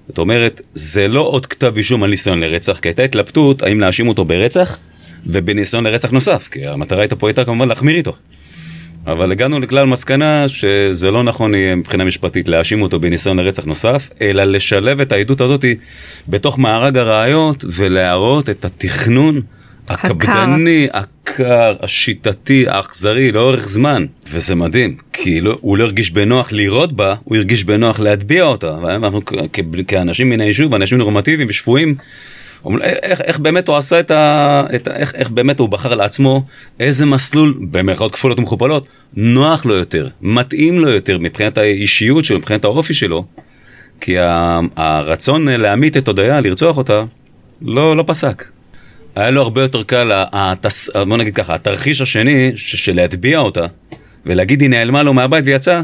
[0.09, 4.09] זאת אומרת, זה לא עוד כתב אישום על ניסיון לרצח, כי הייתה התלבטות האם להאשים
[4.09, 4.79] אותו ברצח
[5.27, 8.13] ובניסיון לרצח נוסף, כי המטרה הייתה פה הייתה כמובן להחמיר איתו.
[9.07, 14.11] אבל הגענו לכלל מסקנה שזה לא נכון יהיה מבחינה משפטית להאשים אותו בניסיון לרצח נוסף,
[14.21, 15.65] אלא לשלב את העדות הזאת
[16.29, 19.41] בתוך מארג הראיות ולהראות את התכנון
[19.91, 24.07] הקפדני, הקר, השיטתי, האכזרי, לאורך זמן.
[24.31, 28.79] וזה מדהים, כי לא, הוא לא הרגיש בנוח לירות בה, הוא הרגיש בנוח להטביע אותה.
[28.83, 29.21] ואנחנו
[29.87, 31.95] כאנשים מן היישוב, אנשים נורמטיביים ושפויים,
[32.83, 34.65] איך, איך באמת הוא עשה את ה...
[34.75, 36.45] את, איך, איך באמת הוא בחר לעצמו
[36.81, 42.65] איזה מסלול, במרכאות כפולות ומכופלות, נוח לו יותר, מתאים לו יותר מבחינת האישיות שלו, מבחינת
[42.65, 43.25] האופי שלו,
[44.01, 44.17] כי
[44.77, 47.05] הרצון להמית את הודיה, לרצוח אותה,
[47.63, 48.45] לא, לא פסק.
[49.19, 50.91] היה לו הרבה יותר קל, התס...
[50.91, 53.67] בוא נגיד ככה, התרחיש השני, של להטביע אותה,
[54.27, 55.83] ולהגיד היא נעלמה לו מהבית ויצאה,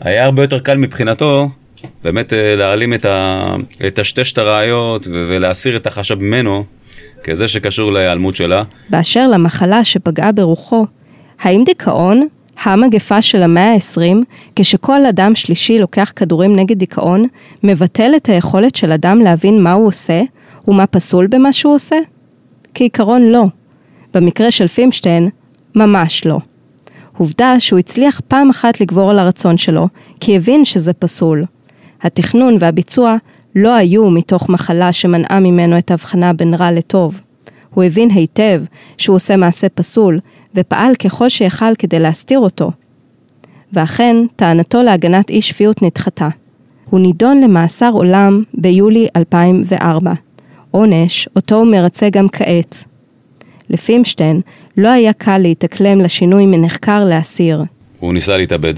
[0.00, 1.48] היה הרבה יותר קל מבחינתו
[2.04, 3.42] באמת אה, להעלים את ה...
[3.80, 6.64] לטשטש את הראיות ולהסיר את החשב ממנו
[7.24, 8.62] כזה שקשור להיעלמות שלה.
[8.90, 10.86] באשר למחלה שפגעה ברוחו,
[11.40, 12.28] האם דיכאון,
[12.62, 14.16] המגפה של המאה ה-20,
[14.56, 17.26] כשכל אדם שלישי לוקח כדורים נגד דיכאון,
[17.62, 20.22] מבטל את היכולת של אדם להבין מה הוא עושה
[20.68, 21.96] ומה פסול במה שהוא עושה?
[22.74, 23.44] כעיקרון לא.
[24.14, 25.28] במקרה של פימשטיין,
[25.74, 26.38] ממש לא.
[27.16, 29.88] עובדה שהוא הצליח פעם אחת לגבור על הרצון שלו,
[30.20, 31.44] כי הבין שזה פסול.
[32.02, 33.16] התכנון והביצוע
[33.54, 37.20] לא היו מתוך מחלה שמנעה ממנו את ההבחנה בין רע לטוב.
[37.74, 38.62] הוא הבין היטב
[38.98, 40.20] שהוא עושה מעשה פסול,
[40.54, 42.70] ופעל ככל שיכל כדי להסתיר אותו.
[43.72, 46.28] ואכן, טענתו להגנת אי שפיות נדחתה.
[46.90, 50.12] הוא נידון למאסר עולם ביולי 2004,
[50.70, 52.84] עונש אותו הוא מרצה גם כעת.
[53.70, 54.40] לפימשטיין
[54.76, 57.62] לא היה קל להתאקלם לשינוי מנחקר לאסיר.
[57.98, 58.74] הוא ניסה להתאבד,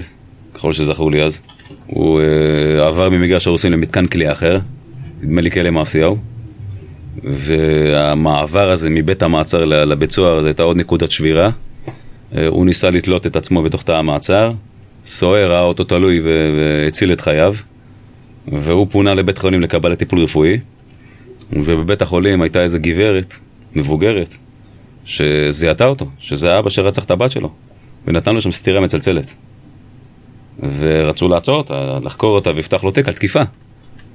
[0.53, 1.41] ככל שזכור לי אז.
[1.87, 4.59] הוא uh, עבר ממגרש הרוסים למתקן כליאה אחר,
[5.21, 6.17] נדמה לי כלא מעשיהו.
[7.23, 11.49] והמעבר הזה מבית המעצר לבית סוהר, זו הייתה עוד נקודת שבירה.
[11.49, 14.51] Uh, הוא ניסה לתלות את עצמו בתוך תא המעצר.
[15.05, 17.55] סוהר ראה אותו תלוי והציל את חייו.
[18.47, 20.59] והוא פונה לבית חולים לקבלת טיפול רפואי.
[21.53, 23.35] ובבית החולים הייתה איזה גברת,
[23.75, 24.35] מבוגרת,
[25.05, 27.51] שזיהתה אותו, שזה האבא שרצח את הבת שלו.
[28.07, 29.33] ונתן לו שם סטירה מצלצלת.
[30.79, 33.41] ורצו לעצור אותה, לחקור אותה ויפתח לו תיק על תקיפה.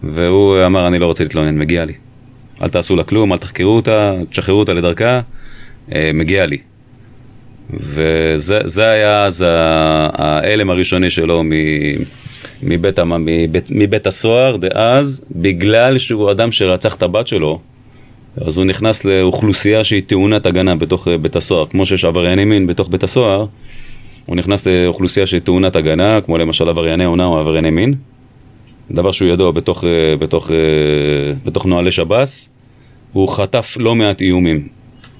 [0.02, 1.92] והוא אמר, אני לא רוצה להתלונן, מגיע לי.
[2.62, 5.20] אל תעשו לה כלום, אל תחקרו אותה, תשחררו אותה לדרכה,
[5.94, 6.58] אה, מגיע לי.
[7.70, 11.42] וזה היה אז ההלם הראשוני שלו
[12.62, 17.60] מבית, מבית, מבית הסוהר דאז, בגלל שהוא אדם שרצח את הבת שלו,
[18.40, 22.88] אז הוא נכנס לאוכלוסייה שהיא טעונת הגנה בתוך בית הסוהר, כמו שיש עברייני מין בתוך
[22.88, 23.46] בית הסוהר,
[24.26, 27.94] הוא נכנס לאוכלוסייה שהיא טעונת הגנה, כמו למשל עברייני עונה או עברייני מין,
[28.90, 29.84] דבר שהוא ידוע בתוך,
[30.18, 30.50] בתוך,
[31.44, 32.50] בתוך נוהלי שב"ס,
[33.12, 34.68] הוא חטף לא מעט איומים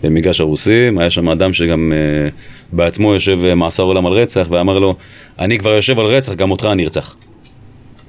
[0.03, 2.37] במגרש הרוסים, היה שם אדם שגם uh,
[2.73, 4.95] בעצמו יושב מאסר עולם על רצח ואמר לו,
[5.39, 7.17] אני כבר יושב על רצח, גם אותך אני ארצח.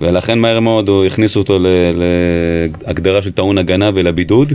[0.02, 1.60] ולכן מהר מאוד הוא הכניסו אותו
[2.86, 4.54] להגדרה של טעון הגנה ולבידוד,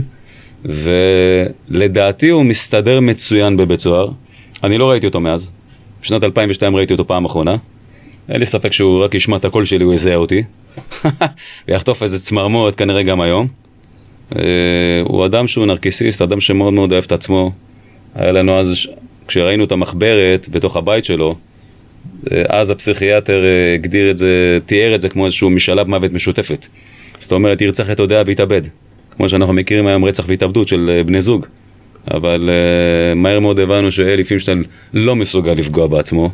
[0.65, 4.11] ולדעתי הוא מסתדר מצוין בבית סוהר.
[4.63, 5.51] אני לא ראיתי אותו מאז.
[6.01, 7.55] בשנת 2002 ראיתי אותו פעם אחרונה.
[8.29, 10.43] אין לי ספק שהוא רק ישמע את הקול שלי, הוא יזהה אותי.
[11.67, 13.47] ויחטוף איזה צמרמורת כנראה גם היום.
[14.35, 14.41] אה,
[15.03, 17.51] הוא אדם שהוא נרקיסיסט, אדם שמאוד מאוד אוהב את עצמו.
[18.15, 18.87] היה לנו אז,
[19.27, 21.35] כשראינו את המחברת בתוך הבית שלו,
[22.49, 26.65] אז הפסיכיאטר אה, הגדיר את זה, תיאר את זה כמו איזשהו משאלת מוות משותפת.
[27.19, 28.61] זאת אומרת, ירצח את הודיה ויתאבד.
[29.15, 31.45] כמו שאנחנו מכירים היום רצח והתאבדות של בני זוג.
[32.11, 36.29] אבל uh, מהר מאוד הבנו שאלי פינשטיין לא מסוגל לפגוע בעצמו.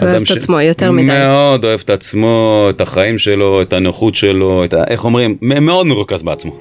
[0.00, 1.06] אוהב את עצמו יותר מדי.
[1.06, 4.84] מאוד אוהב את עצמו, את החיים שלו, את הנוחות שלו, את ה...
[4.88, 5.36] איך אומרים?
[5.40, 6.56] מאוד מרוכז בעצמו.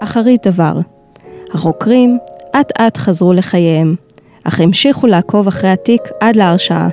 [0.00, 0.72] אחרית דבר,
[1.54, 2.18] החוקרים
[2.60, 3.94] אט אט חזרו לחייהם,
[4.44, 6.88] אך המשיכו לעקוב אחרי התיק עד להרשעה.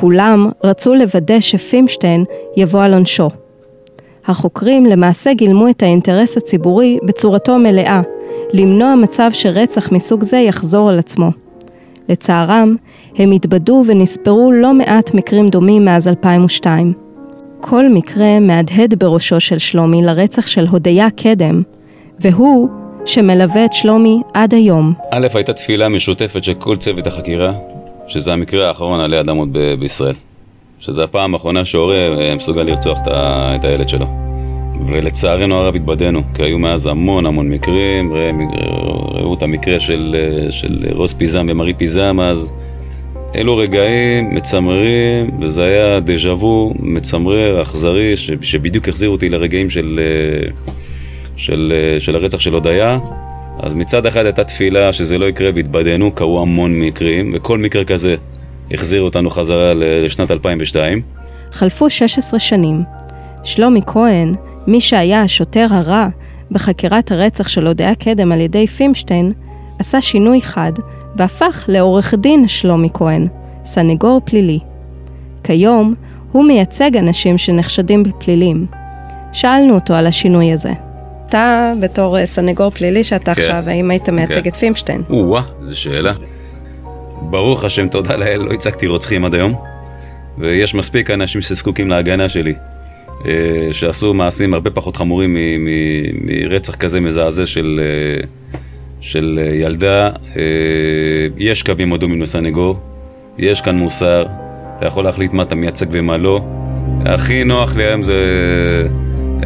[0.00, 2.24] כולם רצו לוודא שפימשטיין
[2.56, 3.28] יבוא על עונשו.
[4.26, 8.00] החוקרים למעשה גילמו את האינטרס הציבורי בצורתו המלאה,
[8.52, 11.30] למנוע מצב שרצח מסוג זה יחזור על עצמו.
[12.08, 12.76] לצערם,
[13.16, 16.92] הם התבדו ונספרו לא מעט מקרים דומים מאז 2002.
[17.60, 21.62] כל מקרה מהדהד בראשו של שלומי לרצח של הודיה קדם,
[22.20, 22.68] והוא
[23.06, 24.92] שמלווה את שלומי עד היום.
[25.10, 27.52] א', הייתה תפילה משותפת של כל צוות החקירה,
[28.06, 30.14] שזה המקרה האחרון עלי אדמות ב- בישראל.
[30.80, 34.06] שזה הפעם האחרונה שהורה אה, מסוגל לרצוח את, הילד שלו.
[34.86, 38.12] ולצערנו הרב התבדינו, כי היו מאז המון המון מקרים,
[39.14, 42.54] ראו את המקרה של, אה, של רוס פיזם ומרי פיזם, אז
[43.34, 50.00] אלו רגעים מצמררים, וזה היה דז'ה וו מצמרר, אכזרי, ש- שבדיוק החזיר אותי לרגעים של,
[50.02, 50.50] אה,
[51.40, 52.98] של, אה, של הרצח של הודיה.
[53.58, 58.14] אז מצד אחד הייתה תפילה שזה לא יקרה והתבדינו, קרו המון מקרים, וכל מקרה כזה
[58.70, 61.02] החזיר אותנו חזרה לשנת 2002.
[61.52, 62.82] חלפו 16 שנים.
[63.44, 64.34] שלומי כהן,
[64.66, 66.08] מי שהיה השוטר הרע
[66.50, 69.32] בחקירת הרצח של הודיה קדם על ידי פימשטיין,
[69.78, 70.72] עשה שינוי חד
[71.16, 73.26] והפך לעורך דין שלומי כהן,
[73.64, 74.58] סנגור פלילי.
[75.44, 75.94] כיום
[76.32, 78.66] הוא מייצג אנשים שנחשדים בפלילים.
[79.32, 80.72] שאלנו אותו על השינוי הזה.
[81.30, 83.40] אתה בתור אה, סנגור פלילי שאתה כן.
[83.40, 84.48] עכשיו, האם היית מייצג כן.
[84.48, 85.02] את פימשטיין?
[85.10, 86.12] או-אה, זו שאלה.
[87.22, 89.54] ברוך השם, תודה לאל, לא הצגתי רוצחים עד היום,
[90.38, 92.54] ויש מספיק אנשים שזקוקים להגנה שלי,
[93.26, 93.32] אה,
[93.72, 95.68] שעשו מעשים הרבה פחות חמורים מ- מ-
[96.26, 98.26] מרצח כזה מזעזע של, אה,
[99.00, 100.10] של ילדה.
[101.38, 102.78] יש קווים אדומים לסנגור,
[103.38, 104.26] יש כאן מוסר,
[104.78, 106.40] אתה יכול להחליט מה אתה מייצג ומה לא.
[107.04, 108.14] הכי נוח לי היום זה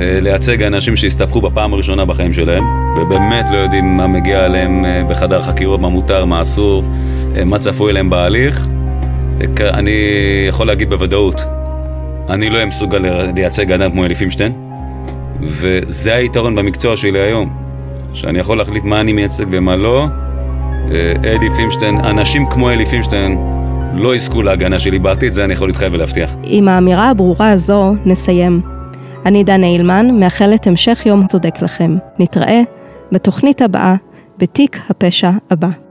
[0.01, 2.65] לייצג אנשים שהסתבכו בפעם הראשונה בחיים שלהם,
[2.97, 6.85] ובאמת לא יודעים מה מגיע אליהם אה, בחדר חקירות, מה מותר, מה אסור,
[7.37, 8.69] אה, מה צפוי להם בהליך.
[9.61, 9.91] אני
[10.49, 11.41] יכול להגיד בוודאות,
[12.31, 14.53] אני לא אהיה מסוגל לייצג אדם כמו אלי פימשטיין,
[15.43, 17.53] וזה היתרון במקצוע שלי היום,
[18.15, 20.07] שאני יכול להחליט מה אני מייצג ומה לא.
[20.93, 23.39] אה, אלי פימשטיין, אנשים כמו אלי פימשטיין
[23.95, 26.31] לא יזכו להגנה שלי בעתיד, זה אני יכול להתחייב ולהבטיח.
[26.43, 28.74] עם האמירה הברורה הזו נסיים.
[29.27, 31.97] אני דנה אילמן, מאחלת המשך יום צודק לכם.
[32.19, 32.61] נתראה
[33.13, 33.95] בתוכנית הבאה,
[34.39, 35.84] בתיק הפשע הבא.